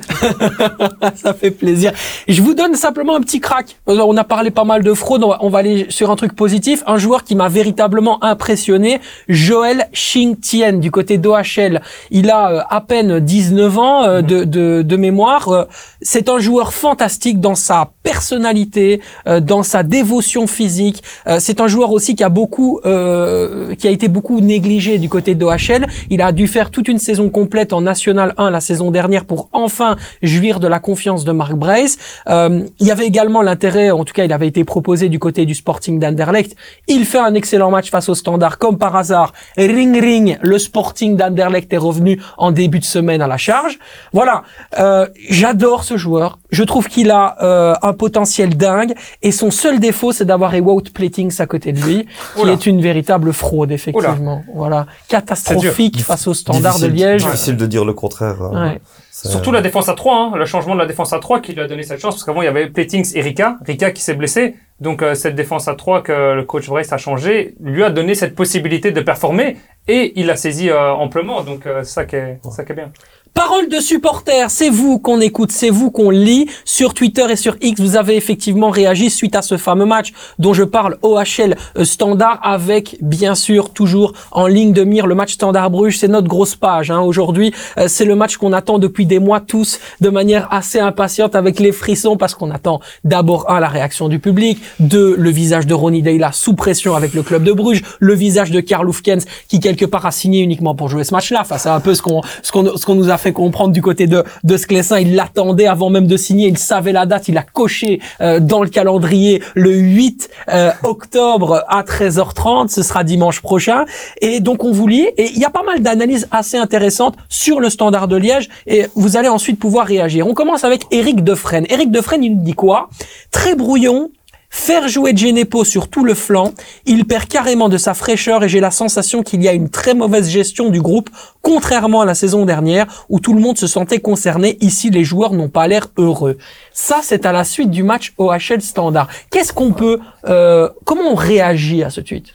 [1.14, 1.92] Ça fait plaisir.
[2.28, 3.76] Je vous donne simplement un petit crack.
[3.86, 5.24] On a parlé pas mal de fraude.
[5.24, 6.82] On va, aller sur un truc positif.
[6.86, 11.80] Un joueur qui m'a véritablement impressionné, Joël Xing-Tien du côté d'OHL.
[12.10, 15.48] Il a euh, à peine 19 ans euh, de, de, mémoire.
[15.48, 15.64] Euh,
[16.02, 19.00] C'est un joueur fantastique dans sa personnalité,
[19.40, 21.02] dans sa dévotion physique.
[21.38, 25.34] C'est un joueur aussi qui a beaucoup, euh, qui a été beaucoup négligé du côté
[25.34, 25.86] d'OHL.
[26.10, 29.96] Il a dû toute une saison complète en National 1 la saison dernière pour enfin
[30.22, 31.98] jouir de la confiance de Mark Brace.
[32.28, 35.44] Euh, il y avait également l'intérêt, en tout cas il avait été proposé du côté
[35.44, 36.56] du Sporting d'Anderlecht.
[36.88, 39.32] Il fait un excellent match face au Standard, comme par hasard.
[39.58, 43.78] Ring ring, le Sporting d'Anderlecht est revenu en début de semaine à la charge.
[44.12, 44.42] Voilà,
[44.78, 46.38] euh, j'adore ce joueur.
[46.50, 50.84] Je trouve qu'il a euh, un potentiel dingue et son seul défaut c'est d'avoir Ewout
[50.94, 52.52] Platings à côté de lui, qui Oula.
[52.52, 54.42] est une véritable fraude effectivement.
[54.54, 57.24] Voilà, catastrophique face au Standard de Difficile- Liège.
[57.24, 58.36] Difficile de dire le contraire.
[58.42, 58.72] hein.
[58.72, 58.80] Ouais.
[59.10, 61.60] Surtout la défense à 3, hein, le changement de la défense à 3 qui lui
[61.62, 64.14] a donné cette chance, parce qu'avant il y avait Platings et Rika, Rika qui s'est
[64.14, 67.88] blessé, donc euh, cette défense à 3 que le coach Brace a changé, lui a
[67.90, 69.56] donné cette possibilité de performer,
[69.88, 72.92] et il l'a saisi euh, amplement, donc euh, ça qui est, ça qui est bien.
[73.36, 76.48] Parole de supporters, c'est vous qu'on écoute, c'est vous qu'on lit.
[76.64, 80.54] Sur Twitter et sur X, vous avez effectivement réagi suite à ce fameux match dont
[80.54, 85.34] je parle OHL euh, Standard avec, bien sûr, toujours en ligne de mire le match
[85.34, 85.98] Standard Bruges.
[85.98, 86.90] C'est notre grosse page.
[86.90, 87.00] Hein.
[87.00, 91.34] Aujourd'hui, euh, c'est le match qu'on attend depuis des mois tous de manière assez impatiente
[91.36, 95.66] avec les frissons parce qu'on attend d'abord, un, la réaction du public, deux, le visage
[95.66, 99.26] de Ronnie Deila sous pression avec le club de Bruges, le visage de Karl Hufkens
[99.46, 101.40] qui quelque part a signé uniquement pour jouer ce match-là.
[101.42, 103.82] Enfin, c'est un peu ce qu'on ce qu'on ce qu'on nous a fait comprendre du
[103.82, 104.98] côté de de Sclessin.
[105.00, 106.48] Il l'attendait avant même de signer.
[106.48, 107.28] Il savait la date.
[107.28, 112.68] Il a coché euh, dans le calendrier le 8 euh, octobre à 13h30.
[112.68, 113.84] Ce sera dimanche prochain.
[114.20, 115.06] Et donc on vous lit.
[115.16, 118.48] Et il y a pas mal d'analyses assez intéressantes sur le Standard de Liège.
[118.66, 120.26] Et vous allez ensuite pouvoir réagir.
[120.26, 121.66] On commence avec Eric Defresne.
[121.68, 122.88] Eric Defresne, il nous dit quoi?
[123.30, 124.10] Très brouillon.
[124.58, 126.52] Faire jouer Genepo sur tout le flanc,
[126.86, 129.94] il perd carrément de sa fraîcheur et j'ai la sensation qu'il y a une très
[129.94, 131.10] mauvaise gestion du groupe,
[131.42, 134.56] contrairement à la saison dernière où tout le monde se sentait concerné.
[134.62, 136.38] Ici, les joueurs n'ont pas l'air heureux.
[136.72, 139.08] Ça, c'est à la suite du match OHL Standard.
[139.30, 142.34] Qu'est-ce qu'on peut, euh, comment on réagit à ce tweet?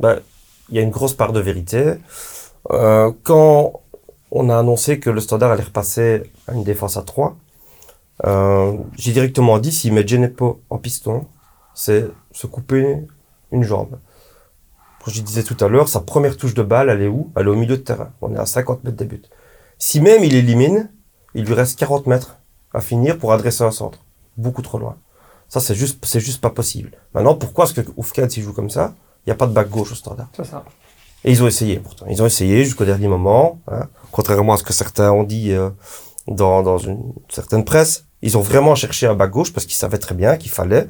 [0.00, 0.16] Bah,
[0.70, 1.92] il y a une grosse part de vérité.
[2.72, 3.82] Euh, quand
[4.30, 7.36] on a annoncé que le standard allait repasser à une défense à 3,
[8.24, 11.26] euh, j'ai directement dit s'il met Genepo en piston,
[11.74, 12.98] c'est se couper
[13.50, 13.98] une jambe.
[15.04, 17.30] Comme je disais tout à l'heure, sa première touche de balle, elle est où?
[17.36, 18.10] Elle est au milieu de terrain.
[18.22, 19.22] On est à 50 mètres des buts.
[19.78, 20.90] Si même il élimine,
[21.34, 22.38] il lui reste 40 mètres
[22.72, 23.98] à finir pour adresser un centre.
[24.36, 24.96] Beaucoup trop loin.
[25.48, 26.92] Ça, c'est juste, c'est juste pas possible.
[27.12, 28.94] Maintenant, pourquoi est-ce que Oufkad, s'il joue comme ça,
[29.24, 30.64] il n'y a pas de bac gauche au standard C'est ça.
[31.22, 32.06] et ils ont essayé, pourtant.
[32.08, 35.70] Ils ont essayé jusqu'au dernier moment, hein, contrairement à ce que certains ont dit euh,
[36.26, 38.06] dans, dans une certaine presse.
[38.22, 40.88] Ils ont vraiment cherché un bac gauche parce qu'ils savaient très bien qu'il fallait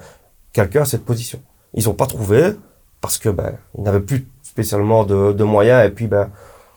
[0.55, 1.40] quelqu'un à cette position.
[1.74, 2.52] Ils n'ont pas trouvé
[3.02, 6.30] parce que ben ils n'avaient plus spécialement de, de moyens et puis ben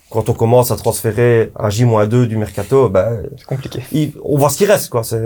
[0.10, 3.80] quand on commence à transférer un J-2 du mercato, ben C'est compliqué.
[3.94, 5.04] il- on voit ce qui reste quoi.
[5.04, 5.24] C'est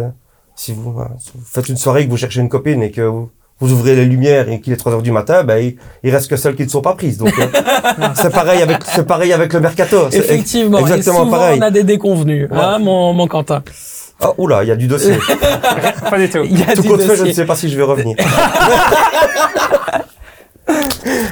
[0.56, 3.02] si vous, hein, si vous faites une soirée que vous cherchez une copine et que
[3.02, 3.30] vous,
[3.60, 6.30] vous ouvrez les lumières et qu'il est 3 heures du matin, ben il, il reste
[6.30, 7.18] que celles qui ne sont pas prises.
[7.20, 7.48] Donc euh,
[8.16, 10.08] c'est pareil avec c'est pareil avec le mercato.
[10.10, 11.60] C'est Effectivement, exactement et souvent pareil.
[11.60, 13.64] on a des déconvenus, hein, mon, mon Quentin.
[14.22, 15.18] Ah oula, il y a du dossier.
[16.10, 16.40] Pas du tout.
[16.44, 18.16] Il y a Tout compte fait, je ne sais pas si je vais revenir.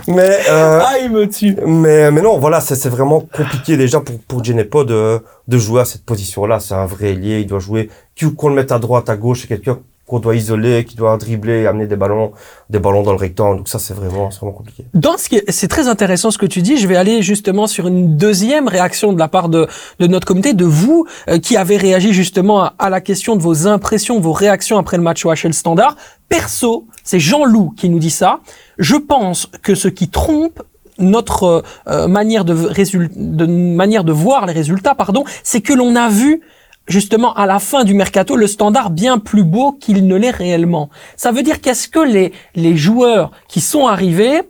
[0.08, 1.56] mais euh, Ah, il me tue.
[1.66, 5.82] mais mais non, voilà, c'est c'est vraiment compliqué déjà pour pour Genepo de de jouer
[5.82, 6.60] à cette position-là.
[6.60, 7.90] C'est un vrai ailier, il doit jouer.
[8.16, 9.80] qui- Qu'on le mette à droite, à gauche, c'est quelqu'un
[10.10, 12.32] qu'on doit isoler, qui doit dribbler, amener des ballons,
[12.70, 13.58] des ballons dans le rectangle.
[13.58, 14.84] Donc ça, c'est vraiment, vraiment compliqué.
[14.94, 16.78] Dans ce qui est- c'est très intéressant ce que tu dis.
[16.78, 19.68] Je vais aller justement sur une deuxième réaction de la part de,
[20.00, 23.42] de notre comité, de vous euh, qui avez réagi justement à, à la question de
[23.42, 25.96] vos impressions, vos réactions après le match au HL Standard.
[26.28, 28.40] Perso, c'est Jean-Loup qui nous dit ça.
[28.78, 30.62] Je pense que ce qui trompe
[30.98, 32.54] notre euh, euh, manière de,
[33.16, 36.42] de manière de voir les résultats, pardon, c'est que l'on a vu
[36.90, 40.90] justement à la fin du mercato le standard bien plus beau qu'il ne l'est réellement.
[41.16, 44.42] Ça veut dire qu'est-ce que les les joueurs qui sont arrivés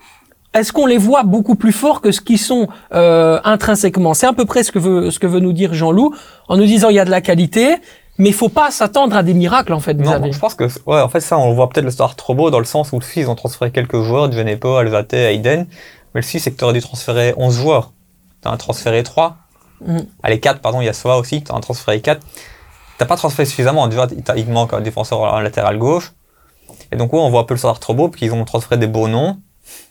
[0.55, 4.15] est-ce qu'on les voit beaucoup plus forts que ce qu'ils sont euh, intrinsèquement?
[4.15, 6.15] C'est à peu près ce que veut ce que veut nous dire Jean-Loup
[6.47, 7.75] en nous disant il y a de la qualité,
[8.17, 9.93] mais il faut pas s'attendre à des miracles en fait.
[9.93, 12.49] Non, je pense que, ouais, en fait, ça, on voit peut-être le Star trop beau
[12.49, 15.67] dans le sens où le Suisse, ils ont transféré quelques joueurs, Genepo, Alzate, Hayden.
[16.13, 17.93] Mais le Suisse, c'est que tu aurais dû transférer 11 joueurs.
[18.41, 19.37] Tu as transféré 3.
[19.81, 20.05] Mhm.
[20.23, 22.25] Allez, 4, pardon, il y a Sova aussi, tu as transféré 4.
[22.97, 23.87] T'as pas transféré suffisamment.
[23.87, 26.11] Vois, il manque un défenseur en latéral gauche.
[26.91, 28.77] Et donc, ouais, on voit un peu le Star trop beau, parce qu'ils ont transféré
[28.77, 29.37] des beaux noms.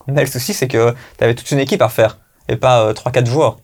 [0.07, 2.19] Mais le souci, c'est que tu avais toute une équipe à faire,
[2.49, 3.57] et pas 3-4 joueurs.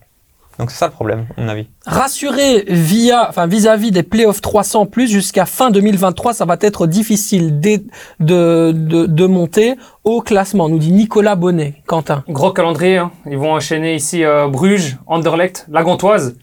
[0.59, 1.67] Donc, c'est ça le problème, à mon avis.
[1.85, 7.59] Rassuré via, enfin vis-à-vis des playoffs 300 plus jusqu'à fin 2023, ça va être difficile
[7.59, 7.81] de,
[8.19, 11.81] de, de monter au classement, nous dit Nicolas Bonnet.
[11.87, 12.23] Quentin.
[12.29, 13.11] Gros calendrier, hein.
[13.25, 16.35] ils vont enchaîner ici euh, Bruges, Anderlecht, la Gantoise.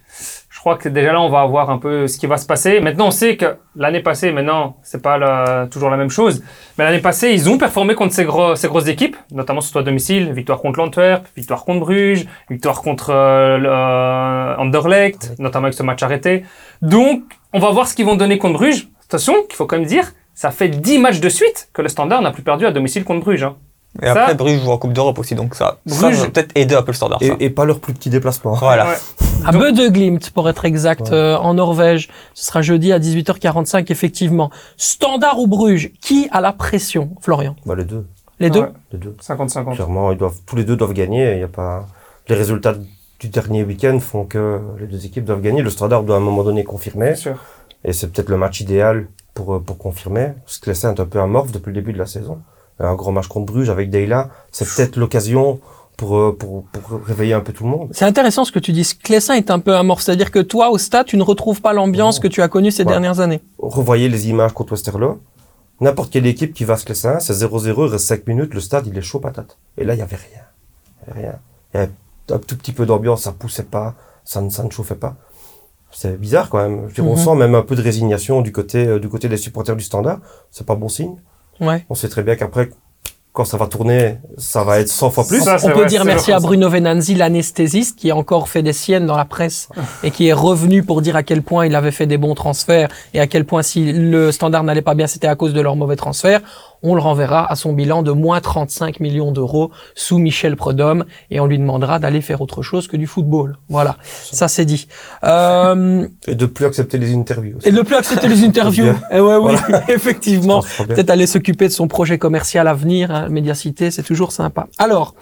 [0.62, 2.78] Je crois que déjà là, on va avoir un peu ce qui va se passer.
[2.78, 6.40] Maintenant, on sait que l'année passée, maintenant, c'est pas la- toujours la même chose.
[6.78, 9.82] Mais l'année passée, ils ont performé contre ces, gros, ces grosses équipes, notamment surtout à
[9.82, 10.32] domicile.
[10.32, 16.00] Victoire contre l'Antwerp, victoire contre Bruges, victoire contre euh, euh, Anderlecht, notamment avec ce match
[16.04, 16.44] arrêté.
[16.80, 18.86] Donc, on va voir ce qu'ils vont donner contre Bruges.
[19.08, 22.22] Attention, qu'il faut quand même dire, ça fait 10 matchs de suite que le Standard
[22.22, 23.42] n'a plus perdu à domicile contre Bruges.
[23.42, 23.56] hein.
[24.00, 26.52] Et Ça- après, Bruges joue en Coupe d'Europe aussi, donc ça, ça Bruges- va peut-être
[26.54, 27.18] aider un peu le Standard.
[27.20, 27.26] ça.
[27.38, 28.54] Et, et pas leur plus petit déplacement.
[28.54, 28.86] Voilà.
[28.86, 28.96] Ouais.
[29.44, 31.12] À Donc- Bödeglimt, pour être exact, Ouais.
[31.12, 32.08] euh, en Norvège.
[32.32, 34.50] Ce sera jeudi à 18h45, effectivement.
[34.78, 37.54] Standard ou Bruges Qui a la pression, Florian?
[37.66, 38.06] Bah, les deux.
[38.40, 38.72] Les deux Ouais.
[38.92, 39.14] Les deux.
[39.20, 39.74] 50-50.
[39.74, 41.34] Clairement, ils doivent, tous les deux doivent gagner.
[41.34, 41.86] Il y a pas,
[42.28, 42.74] les résultats
[43.20, 45.60] du dernier week-end font que les deux équipes doivent gagner.
[45.62, 47.08] Le Standard doit à un moment donné confirmer.
[47.08, 47.36] Bien sûr.
[47.84, 50.32] Et c'est peut-être le match idéal pour, euh, pour confirmer.
[50.44, 52.38] Parce que l'essai est un peu amorphe depuis le début de la saison.
[52.82, 55.60] Un gros match contre Bruges avec Deyla, c'est peut-être l'occasion
[55.96, 57.88] pour, euh, pour, pour réveiller un peu tout le monde.
[57.92, 58.90] C'est intéressant ce que tu dis.
[59.02, 60.02] Clessin est un peu amorphe.
[60.02, 62.84] C'est-à-dire que toi, au stade, tu ne retrouves pas l'ambiance que tu as connue ces
[62.84, 63.40] dernières années.
[63.58, 65.20] Revoyez les images contre Westerlo.
[65.80, 68.86] N'importe quelle équipe qui va se classer, c'est 0-0, il reste 5 minutes, le stade
[68.86, 69.58] il est chaud patate.
[69.76, 70.42] Et là, il y avait rien.
[71.02, 71.38] Il y avait rien.
[71.74, 71.92] Il y avait
[72.30, 75.16] un tout petit peu d'ambiance, ça poussait pas, ça ne, ça ne chauffait pas.
[75.90, 76.82] C'est bizarre quand même.
[76.82, 77.24] Je veux dire, On Mhm.
[77.24, 80.18] sent même un peu de résignation du côté, euh, du côté des supporters du standard.
[80.50, 81.16] C'est pas bon signe.
[81.60, 81.84] Ouais.
[81.88, 82.70] On sait très bien qu'après,
[83.32, 85.40] quand ça va tourner, ça va être 100 fois plus.
[85.40, 86.38] Ça, On peut vrai, dire merci à.
[86.38, 89.68] Bruno Venanzi, l'anesthésiste, qui a encore fait des siennes dans la presse
[90.02, 92.88] et qui est revenu pour dire à quel point il avait fait des bons transferts
[93.14, 95.76] et à quel point si le standard n'allait pas bien, c'était à cause de leurs
[95.76, 96.40] mauvais transferts.
[96.82, 101.40] On le renverra à son bilan de moins 35 millions d'euros sous Michel Prudhomme et
[101.40, 103.56] on lui demandera d'aller faire autre chose que du football.
[103.68, 104.88] Voilà, ça c'est dit.
[105.24, 107.56] Euh, Et de plus accepter les interviews.
[107.58, 107.68] aussi.
[107.68, 108.84] et ne plus accepter les interviews.
[108.84, 109.00] Bien.
[109.10, 109.54] Eh ouais, oui,
[109.88, 110.62] effectivement.
[110.86, 114.66] Peut-être aller s'occuper de son projet commercial à venir, hein, Médiacité, c'est toujours sympa.
[114.78, 115.14] Alors,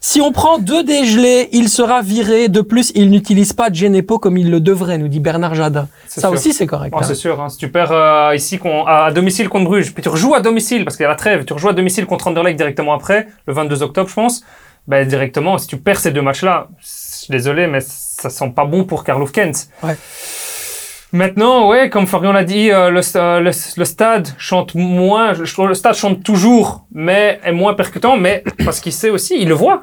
[0.00, 2.48] si on prend deux dégelés, il sera viré.
[2.48, 5.88] De plus, il n'utilise pas Genepo comme il le devrait, nous dit Bernard Jadin.
[6.06, 6.30] Ça sûr.
[6.32, 6.92] aussi, c'est correct.
[6.96, 7.06] Oh, hein.
[7.06, 7.48] c'est sûr, hein.
[7.48, 10.96] si tu perds euh, ici à, domicile contre Bruges, puis tu rejoues à domicile, parce
[10.96, 14.08] qu'il a la trêve, tu rejoues à domicile contre Anderlecht directement après, le 22 octobre,
[14.08, 14.44] je pense,
[14.86, 18.64] ben, directement, si tu perds ces deux matchs-là, je suis désolé, mais ça sent pas
[18.64, 19.68] bon pour Karl Kent.
[19.82, 19.96] Ouais.
[21.12, 25.74] Maintenant, ouais, comme Florian l'a dit, euh, le, sta- le, le stade chante moins, le
[25.74, 29.82] stade chante toujours, mais est moins percutant, mais parce qu'il sait aussi, il le voit,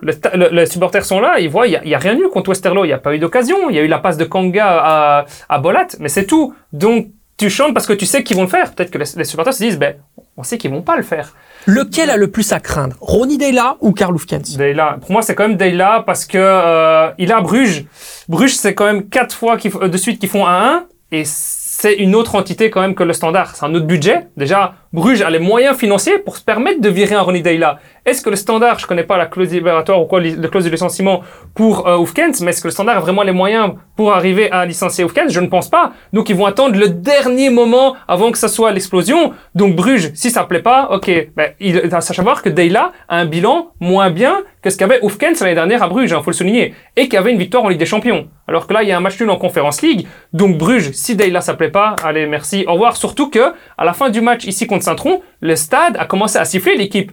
[0.51, 2.49] les supporters sont là, ils voient, il y a, il y a rien eu contre
[2.49, 4.67] Westerlo, il n'y a pas eu d'occasion, il y a eu la passe de Kanga
[4.67, 6.53] à, à Bolat, mais c'est tout.
[6.73, 7.07] Donc,
[7.37, 8.71] tu chantes parce que tu sais qu'ils vont le faire.
[8.73, 9.95] Peut-être que les, les supporters se disent, ben,
[10.37, 11.35] on sait qu'ils vont pas le faire.
[11.65, 14.97] Lequel a le plus à craindre Ronny Deyla ou Karl Hufkens Deyla.
[15.01, 17.85] Pour moi, c'est quand même Deyla parce que euh, il à Bruges.
[18.27, 22.15] Bruges, c'est quand même quatre fois euh, de suite qu'ils font 1-1 et c'est une
[22.15, 23.55] autre entité quand même que le standard.
[23.55, 24.27] C'est un autre budget.
[24.35, 27.79] Déjà, Bruges a les moyens financiers pour se permettre de virer un Ronny Deyla.
[28.05, 30.69] Est-ce que le standard, je connais pas la clause libératoire ou quoi, la clause de
[30.69, 31.21] licenciement
[31.55, 34.67] pour euh, Oufkens, mais est-ce que le standard a vraiment les moyens pour arriver à
[34.67, 35.29] licencier Oufkens?
[35.29, 35.93] Je ne pense pas.
[36.11, 39.33] Donc ils vont attendre le dernier moment avant que ça soit l'explosion.
[39.55, 43.25] Donc Bruges, si ça plaît pas, ok, ben, il faut savoir que Deyla a un
[43.25, 46.73] bilan moins bien que ce qu'avait Oufkens l'année dernière à Bruges, il faut le souligner,
[46.95, 48.29] et qui avait une victoire en Ligue des Champions.
[48.47, 50.07] Alors que là, il y a un match nul en Conference League.
[50.31, 52.95] Donc Bruges, si Deyla ça plaît pas, allez, merci, au revoir.
[52.95, 56.45] Surtout que à la fin du match ici contre Saint-Tron, le stade a commencé à
[56.45, 57.11] siffler l'équipe.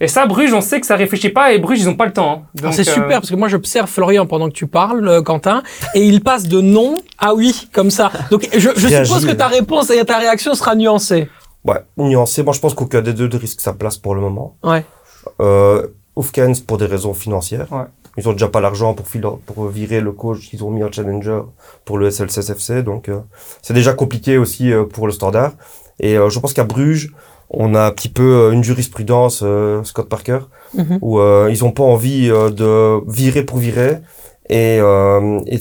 [0.00, 2.12] Et ça, Bruges, on sait que ça réfléchit pas et Bruges, ils ont pas le
[2.12, 2.32] temps.
[2.32, 2.60] hein.
[2.60, 5.62] Donc, C'est euh, super parce que moi j'observe Florian pendant que tu parles, euh, Quentin,
[5.94, 8.10] et il passe de non à oui comme ça.
[8.30, 11.28] Donc je, suppose que ta réponse et ta réaction sera nuancée.
[11.64, 12.42] Ouais, nuancé.
[12.42, 14.56] Moi, je pense qu'aucun des deux ne risque sa place pour le moment.
[14.64, 14.84] Ouais.
[15.40, 17.68] Euh, Oufkens pour des raisons financières.
[17.70, 17.84] Ouais.
[18.18, 20.90] Ils ont déjà pas l'argent pour, filer- pour virer le coach qu'ils ont mis en
[20.92, 21.40] challenger
[21.84, 22.82] pour le SLCSFC.
[22.82, 23.20] Donc, euh,
[23.62, 25.52] c'est déjà compliqué aussi euh, pour le standard.
[26.00, 27.12] Et euh, je pense qu'à Bruges,
[27.50, 30.38] on a un petit peu euh, une jurisprudence, euh, Scott Parker,
[30.74, 30.98] Mhm.
[31.02, 33.98] où euh, ils ont pas envie euh, de virer pour virer.
[34.48, 35.58] Et, euh, et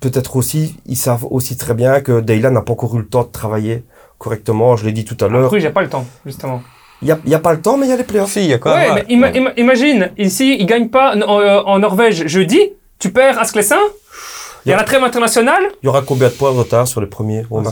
[0.00, 3.22] peut-être aussi, ils savent aussi très bien que Deyla n'a pas encore eu le temps
[3.24, 3.84] de travailler
[4.18, 4.76] correctement.
[4.76, 5.48] Je l'ai dit tout à l'heure.
[5.50, 6.62] Bruges, j'ai pas le temps, justement.
[7.02, 8.32] Il y a, pas le temps, mais il y a les playoffs.
[8.32, 9.04] Si, il y a quand Ouais, même.
[9.06, 12.58] mais ima- ima- imagine, ici, ils gagnent pas en, euh, en Norvège jeudi,
[12.98, 13.76] tu perds à Sclessin,
[14.64, 17.02] il y a la trêve internationale, Il y aura combien de points de retard sur
[17.02, 17.70] les premiers au ça.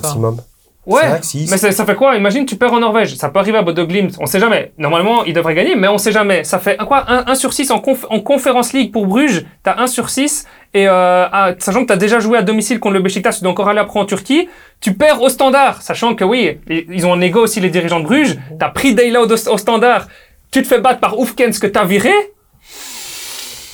[0.86, 1.22] Ouais.
[1.22, 1.50] Six.
[1.50, 2.16] Mais ça, fait quoi?
[2.16, 4.72] Imagine, tu perds en Norvège, ça peut arriver à Bodo Glimt, on sait jamais.
[4.78, 6.44] Normalement, ils devraient gagner, mais on sait jamais.
[6.44, 9.86] Ça fait quoi 1 sur 6 en, conf- en Conference League pour Bruges, t'as 1
[9.86, 13.32] sur 6, et euh, ah, sachant que t'as déjà joué à domicile contre le Besiktas,
[13.32, 14.48] tu dois encore aller après en Turquie,
[14.80, 18.04] tu perds au standard, sachant que oui, ils ont en négo aussi les dirigeants de
[18.04, 20.08] Bruges, t'as pris Dayla au, au standard,
[20.50, 22.12] tu te fais battre par Oufkens que t'as viré,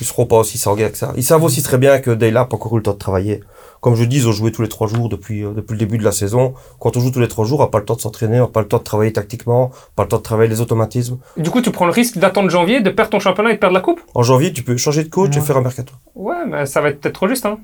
[0.00, 1.12] Ils seront pas aussi sanguins que ça.
[1.16, 3.42] Ils savent aussi très bien que Dayla n'a pas encore eu le temps de travailler.
[3.80, 5.96] Comme je dis, ils ont joué tous les trois jours depuis, euh, depuis le début
[5.96, 6.54] de la saison.
[6.78, 8.44] Quand on joue tous les trois jours, on n'a pas le temps de s'entraîner, on
[8.44, 11.18] n'a pas le temps de travailler tactiquement, pas le temps de travailler les automatismes.
[11.36, 13.74] Du coup, tu prends le risque d'attendre janvier, de perdre ton championnat et de perdre
[13.74, 14.00] la coupe?
[14.14, 15.94] En janvier, tu peux changer de coach et faire un mercato.
[16.14, 17.58] Ouais, mais ça va être peut-être trop juste, hein.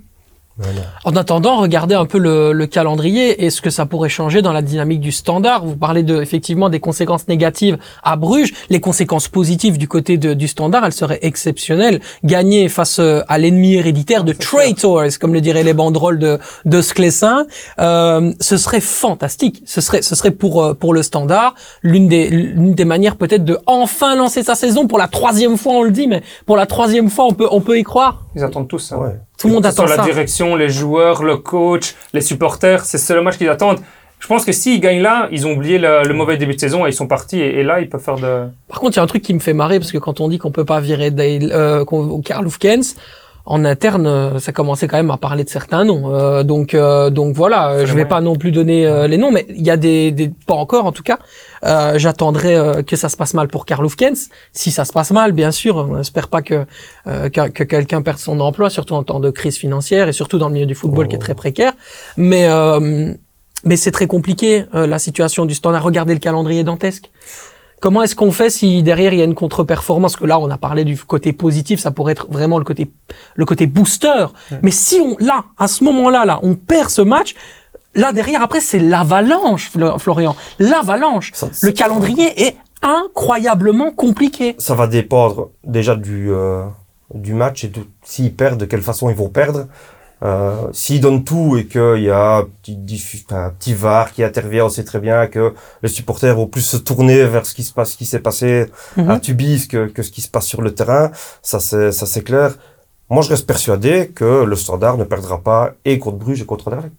[1.04, 4.52] En attendant, regardez un peu le, le calendrier et ce que ça pourrait changer dans
[4.52, 5.64] la dynamique du standard.
[5.66, 8.54] Vous parlez de, effectivement des conséquences négatives à Bruges.
[8.70, 12.00] Les conséquences positives du côté de- du standard, elles seraient exceptionnelles.
[12.24, 16.80] Gagner face euh, à l'ennemi héréditaire de traitors, comme le diraient les banderoles de, de
[16.80, 17.46] Sclessin,
[17.78, 19.62] euh, ce serait fantastique.
[19.66, 23.44] Ce serait, ce serait pour, euh, pour le standard l'une des, l'une des manières peut-être
[23.44, 26.66] de enfin lancer sa saison pour la troisième fois, on le dit, mais pour la
[26.66, 28.24] troisième fois, on peut, on peut y croire.
[28.34, 28.98] Ils attendent tous ça.
[28.98, 29.16] Ouais.
[29.38, 29.96] Tout le monde ce attend ça.
[29.96, 33.80] la direction, les joueurs, le coach, les supporters, c'est le match qu'ils attendent.
[34.18, 36.86] Je pense que s'ils gagnent là, ils ont oublié le, le mauvais début de saison
[36.86, 37.38] et ils sont partis.
[37.38, 38.48] Et, et là, ils peuvent faire de.
[38.68, 40.28] Par contre, il y a un truc qui me fait marrer parce que quand on
[40.28, 41.84] dit qu'on peut pas virer Dale, euh,
[42.24, 42.96] Karl Hufkens,
[43.46, 46.12] en interne, euh, ça commençait quand même à parler de certains noms.
[46.14, 48.06] Euh, donc, euh, donc voilà, euh, je vais moyen.
[48.06, 50.84] pas non plus donner euh, les noms, mais il y a des, des pas encore
[50.84, 51.18] en tout cas.
[51.64, 54.28] Euh, J'attendrai que ça se passe mal pour Karl Hufkens.
[54.52, 56.66] Si ça se passe mal, bien sûr, on n'espère pas que
[57.06, 60.38] euh, que, que quelqu'un perde son emploi, surtout en temps de crise financière et surtout
[60.38, 61.72] dans le milieu du football qui est très précaire.
[62.16, 63.12] Mais euh,
[63.64, 65.82] mais c'est très compliqué euh, la situation du standard.
[65.84, 67.10] Regardez le calendrier dantesque.
[67.80, 70.12] Comment est-ce qu'on fait si derrière il y a une contre-performance?
[70.12, 72.90] Parce que là, on a parlé du côté positif, ça pourrait être vraiment le côté
[73.34, 74.26] le côté booster.
[74.62, 77.34] Mais si on là, à ce moment-là, là, on perd ce match,
[77.94, 81.32] là derrière après c'est l'avalanche, Flo- Florian, l'avalanche.
[81.62, 84.54] Le calendrier est incroyablement compliqué.
[84.58, 86.64] ça va dépendre déjà du, euh,
[87.14, 89.66] du match et de s'ils perdent, de quelle façon ils vont perdre.
[90.22, 92.78] Euh, s'ils donnent tout et qu'il y a un petit,
[93.30, 95.52] un petit VAR qui intervient, on sait très bien que
[95.82, 98.66] les supporters vont plus se tourner vers ce qui se passe, ce qui s'est passé
[98.96, 99.10] Mhm.
[99.10, 101.10] à Tubize que, que ce qui se passe sur le terrain.
[101.42, 102.54] Ça, c'est, ça, c'est clair.
[103.10, 106.68] Moi, je reste persuadé que le Standard ne perdra pas et contre Bruges et contre
[106.68, 106.94] Anderlecht.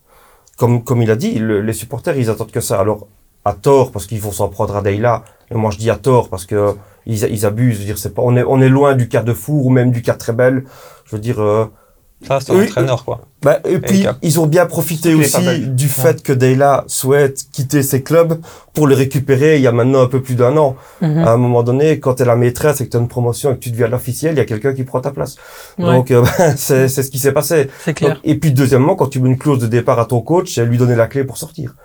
[0.57, 2.79] Comme, comme il a dit, le- les supporters, ils attendent que ça.
[2.79, 3.07] Alors,
[3.45, 5.23] à tort, parce qu'ils vont s'en prendre à Deila.
[5.51, 6.75] Et moi, je dis à tort, parce que
[7.07, 7.75] ils, ils abusent.
[7.75, 9.69] Je veux dire, c'est pas, on est, on est loin du quart de four ou
[9.69, 10.65] même du quart très belle.
[11.05, 11.65] Je veux dire, euh,
[12.27, 12.65] Ça, c'est un Oui.
[12.65, 13.21] entraîneur, quoi.
[13.43, 14.17] bah, et puis, cap.
[14.23, 18.39] ils ont bien profité aussi du fait que Deila souhaite quitter ses clubs
[18.73, 20.75] pour le récupérer il y a maintenant un peu plus d'un an.
[21.01, 21.19] Mhm.
[21.19, 23.59] À un moment donné, quand t'es la maîtresse et que t'as une promotion et que
[23.59, 25.35] tu deviens l'officiel, il y a quelqu'un qui prend ta place.
[25.77, 26.25] Ouais, Donc, euh,
[26.57, 27.69] c'est, c'est ce qui s'est passé.
[27.85, 28.15] c'est clair.
[28.15, 30.65] Donc, et puis, deuxièmement, quand tu mets une clause de départ à ton coach, c'est
[30.65, 31.75] lui donner la clé pour sortir.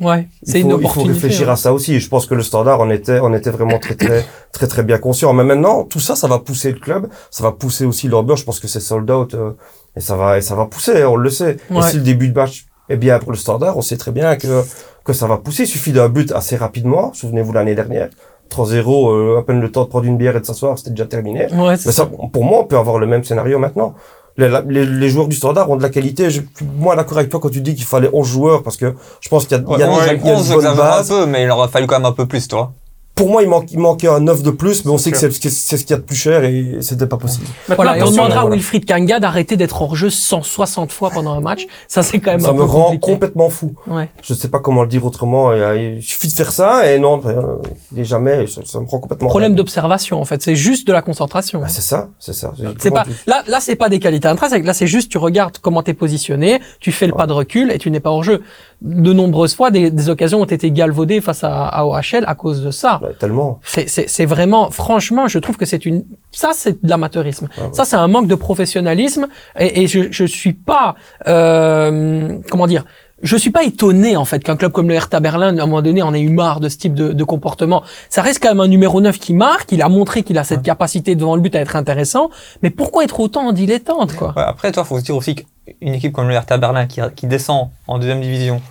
[0.00, 1.12] Ouais, c'est une il faut opportunité.
[1.12, 1.54] réfléchir hein.
[1.54, 1.98] à ça aussi.
[1.98, 4.96] Je pense que le standard en était, on était vraiment très, très, très, très bien
[4.98, 5.32] conscient.
[5.32, 7.08] Mais maintenant, tout ça, ça va pousser le club.
[7.32, 8.38] Ça va pousser aussi l'ambiance.
[8.38, 9.54] Je pense que c'est sold out, euh,
[9.98, 11.58] et ça va, et ça va pousser, on le sait.
[11.70, 11.80] Ouais.
[11.80, 14.36] Et si le début de match est bien pour le standard, on sait très bien
[14.36, 14.62] que,
[15.04, 15.64] que ça va pousser.
[15.64, 17.12] Il suffit d'un but assez rapidement.
[17.12, 18.08] Souvenez-vous l'année dernière.
[18.50, 21.04] 3-0, euh, à peine le temps de prendre une bière et de s'asseoir, c'était déjà
[21.04, 21.52] terminé.
[21.52, 21.92] Ouais, Mais ça.
[21.92, 23.94] ça, pour moi, on peut avoir le même scénario maintenant.
[24.38, 26.30] Les, les, les joueurs du standard ont de la qualité.
[26.30, 28.94] Je suis moins d'accord avec toi quand tu dis qu'il fallait 11 joueurs parce que
[29.20, 30.32] je pense qu'il y a, il y a, Ouais, il y a- il y a
[30.32, 32.46] une 11, bonne j'exagère un peu, mais il aurait fallu quand même un peu plus,
[32.48, 32.72] toi.
[33.18, 35.30] Pour moi, il, manque, il manquait un 9 de plus, mais on sait que sûr.
[35.32, 37.46] c'est ce qu'il y a de plus cher et c'était pas possible.
[37.68, 38.56] Maintenant, Voilà, et on demandera à voilà.
[38.56, 41.66] Wilfried Kanga d'arrêter d'être hors jeu 160 fois pendant un match.
[41.88, 43.12] Ça, c'est quand même Ça un me peu rend compliqué.
[43.12, 43.74] complètement fou.
[43.86, 44.08] Ouais.
[44.22, 45.52] Je sais pas comment le dire autrement.
[45.52, 47.56] Il, suffit de faire ça et non, euh,
[47.92, 50.40] il est jamais, ça, ça me rend complètement Problème d'observation, en fait.
[50.42, 51.60] C'est juste de la concentration.
[51.60, 52.52] Bah, c'est ça, c'est ça.
[52.78, 55.82] C'est pas là là c'est pas des qualités intrinsèques là c'est juste tu regardes comment
[55.82, 58.42] t'es positionné tu fais le pas de recul et tu n'es pas hors jeu
[58.82, 62.62] de nombreuses fois des, des occasions ont été galvaudées face à, à OHL à cause
[62.62, 63.60] de ça Ouais, tellement.
[63.64, 67.68] c'est vraiment franchement je trouve que c'est une ça c'est de l'amateurisme Ah ouais.
[67.72, 69.26] ça c'est un manque de professionnalisme
[69.58, 70.94] et, et je je suis pas
[71.26, 72.84] euh, comment dire
[73.20, 75.82] je suis pas étonné en fait qu'un club comme le Hertha Berlin à un moment
[75.82, 77.82] donné en ait eu marre de ce type de, de comportement.
[78.10, 80.62] Ça reste quand même un numéro 9 qui marque, il a montré qu'il a cette
[80.62, 82.30] capacité devant le but à être intéressant,
[82.62, 84.34] mais pourquoi être autant en dilettante quoi?
[84.36, 87.26] Ouais, après, toi, faut se dire aussi qu'une équipe comme le Hertha Berlin qui, qui
[87.26, 88.62] descend en deuxième division,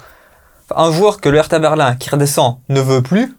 [0.74, 3.36] un joueur que le Hertha Berlin qui redescend ne veut plus,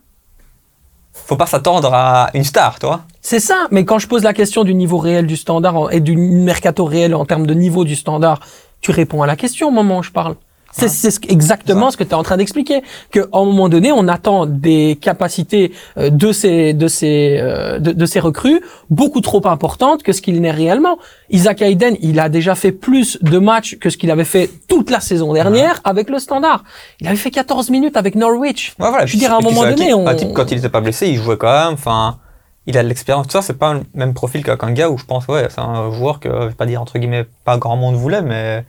[1.26, 3.02] faut pas s'attendre à une star, toi.
[3.20, 6.16] C'est ça, mais quand je pose la question du niveau réel du standard et du
[6.16, 8.40] mercato réel en termes de niveau du standard,
[8.80, 10.36] tu réponds à la question au moment où je parle.
[10.78, 12.82] C'est c'est ce- exactement ce que tu es en train d'expliquer.
[13.10, 17.78] Que à un moment donné, on attend des capacités euh, de ces de ces euh,
[17.78, 18.60] de, de ces recrues
[18.90, 20.98] beaucoup trop importantes que ce qu'il n'est réellement.
[21.30, 24.90] Isaac Hayden, il a déjà fait plus de matchs que ce qu'il avait fait toute
[24.90, 26.64] la saison dernière avec le Standard.
[27.00, 28.74] Il avait fait 14 minutes avec Norwich.
[28.78, 29.06] Ouais, voilà.
[29.06, 31.36] Je veux dire, à un moment donné, on- quand il était pas blessé, il jouait
[31.36, 31.74] quand même.
[31.74, 32.18] Enfin,
[32.66, 33.26] il a de l'expérience.
[33.26, 35.90] Tout ça, c'est pas le même profil qu'un gars où je pense, ouais, c'est un
[35.92, 38.64] joueur que, je vais pas dire entre guillemets, pas grand monde voulait, mais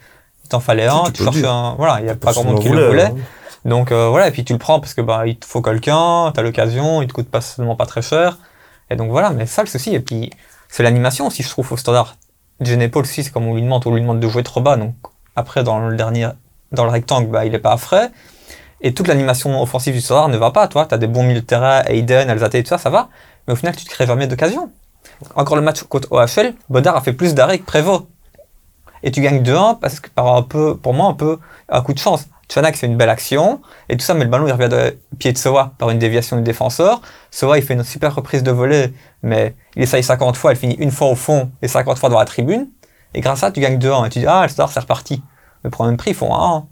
[0.50, 1.04] t'en fallait un.
[1.06, 1.52] tu Tu dire.
[1.52, 1.76] un.
[1.78, 3.04] Voilà, il y a pas grand monde qui le voulait.
[3.06, 3.16] hein.
[3.66, 6.32] Donc euh, voilà, et puis tu le prends parce que bah il te faut quelqu'un,
[6.34, 8.38] t'as l'occasion, il te coûte pas seulement pas très cher.
[8.90, 10.30] Et donc voilà, mais ça le souci, et puis
[10.70, 12.16] c'est l'animation aussi, je trouve, au standard.
[12.62, 14.78] Jenny Paul aussi, c'est comme on lui demande, on lui demande de jouer trop bas,
[14.78, 14.94] donc
[15.36, 16.30] après dans le dernier,
[16.72, 18.12] dans le rectangle, bah il est pas à frais.
[18.82, 21.46] Et toute l'animation offensive du standard ne va pas, toi, t'as des bons milieux de
[21.46, 23.10] terrain, Aiden, Alzate et tout ça, ça va,
[23.46, 24.72] mais au final tu te crées jamais d'occasion.
[25.36, 28.06] Encore le match contre OHL, Bodard a fait plus d'arrêts que Prévost.
[29.04, 31.40] Et tu gagnes 2-1 parce que par un peu, pour moi, un peu,
[31.70, 32.28] un coup de chance.
[32.50, 35.32] Tchanak fait une belle action, et tout ça, mais le ballon il revient de pied
[35.32, 37.00] de Soa par une déviation du défenseur.
[37.30, 38.92] Soa il fait une super reprise de volée,
[39.22, 42.18] mais il essaye 50 fois, elle finit une fois au fond et 50 fois dans
[42.18, 42.70] la tribune.
[43.14, 45.22] Et grâce à ça, tu gagnes 2-1 et tu dis, ah, le Star c'est reparti.
[45.64, 46.68] Un même prix, ils font 1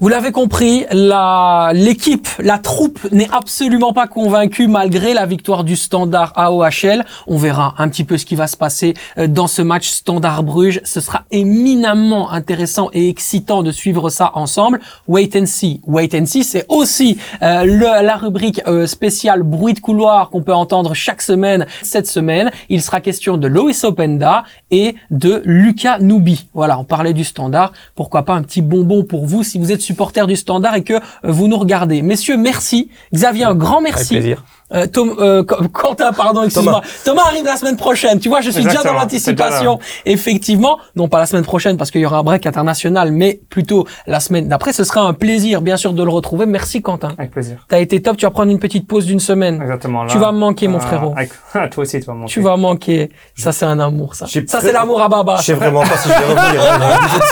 [0.00, 5.76] Vous l'avez compris, la l'équipe, la troupe n'est absolument pas convaincue malgré la victoire du
[5.76, 7.06] Standard à OHL.
[7.28, 10.42] On verra un petit peu ce qui va se passer euh, dans ce match Standard
[10.42, 10.80] Bruges.
[10.84, 14.80] Ce sera éminemment intéressant et excitant de suivre ça ensemble.
[15.06, 15.80] Wait and see.
[15.86, 20.42] Wait and see, c'est aussi euh, le- la rubrique euh, spéciale bruit de couloir qu'on
[20.42, 21.66] peut entendre chaque semaine.
[21.82, 24.42] Cette semaine, il sera question de Loïs Openda
[24.72, 26.48] et de Lucas Noubi.
[26.52, 27.72] Voilà, on parlait du Standard.
[27.94, 30.94] Pourquoi pas un petit bonbon pour vous si vous êtes supporter du Standard et que
[30.94, 32.02] euh, vous nous regardez.
[32.02, 32.90] Messieurs, merci.
[33.12, 34.14] Xavier, un grand Avec merci.
[34.14, 34.44] plaisir.
[34.72, 36.80] Euh, Tom, euh, Qu- Quentin, pardon, excuse-moi.
[37.04, 37.22] Thomas.
[37.26, 38.18] arrive la semaine prochaine.
[38.18, 39.00] Tu vois, je suis déjà dans Exactement.
[39.00, 39.78] l'anticipation.
[40.06, 43.86] Effectivement, non pas la semaine prochaine parce qu'il y aura un break international, mais plutôt
[44.06, 44.72] la semaine d'après.
[44.72, 46.46] Ce sera un plaisir, bien sûr, de le retrouver.
[46.46, 47.10] Merci, Quentin.
[47.18, 47.64] Avec plaisir.
[47.68, 48.16] T'as été top.
[48.16, 49.60] Tu vas prendre une petite pause d'une semaine.
[49.62, 50.06] Exactement.
[50.06, 51.12] Tu vas me manquer, mon Euh, frérot.
[51.14, 51.30] avec-
[51.70, 52.32] toi aussi, tu vas me manquer.
[52.32, 53.10] Tu vas manquer.
[53.36, 54.26] Ça, c'est un amour, ça.
[54.26, 55.36] Ça, c'est l'amour à Baba.
[55.36, 56.62] Je sais vraiment pas si je vais revenir.
[56.72, 57.24] hein, on est obligé de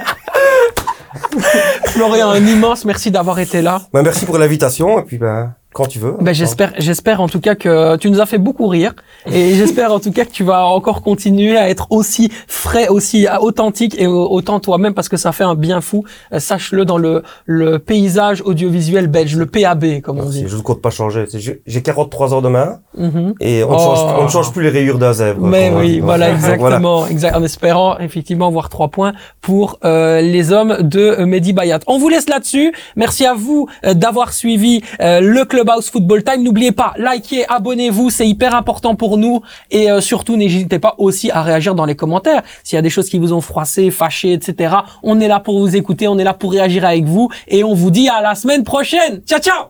[0.00, 0.02] suite.
[1.86, 3.82] Florian, un immense merci d'avoir été là.
[3.92, 6.14] Bah, merci pour l'invitation et puis ben quand tu veux.
[6.22, 8.94] Ben j'espère, j'espère en tout cas que tu nous as fait beaucoup rire
[9.30, 13.26] et j'espère en tout cas que tu vas encore continuer à être aussi frais, aussi
[13.42, 16.04] authentique et au- autant toi-même parce que ça fait un bien fou.
[16.32, 20.44] Euh, Sache-le dans le le paysage audiovisuel belge, le PAB comme on dit.
[20.46, 21.26] je ne compte pas changer.
[21.66, 23.34] J'ai 43 ans demain Mhm.
[23.40, 23.78] et on ne Oh.
[23.78, 25.46] change, on ne change plus les rayures d'un zèbre.
[25.46, 26.00] Mais oui, dit.
[26.00, 31.26] voilà exactement, exact, en espérant effectivement voir trois points pour euh, les hommes de euh,
[31.26, 31.80] Mehdi Bayat.
[31.86, 32.72] On vous laisse là-dessus.
[32.96, 36.42] Merci à vous euh, d'avoir suivi euh, le Clubhouse Football Time.
[36.42, 39.40] N'oubliez pas, likez, abonnez-vous, c'est hyper important pour nous.
[39.70, 42.42] Et euh, surtout, n'hésitez pas aussi à réagir dans les commentaires.
[42.64, 45.58] S'il y a des choses qui vous ont froissé, fâché, etc., on est là pour
[45.58, 47.28] vous écouter, on est là pour réagir avec vous.
[47.48, 49.20] Et on vous dit à la semaine prochaine.
[49.26, 49.64] Ciao, ciao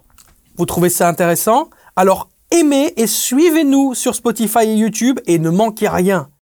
[0.57, 1.69] Vous trouvez ça intéressant?
[1.97, 6.29] Alors aimez et suivez-nous sur Spotify et YouTube et ne manquez rien.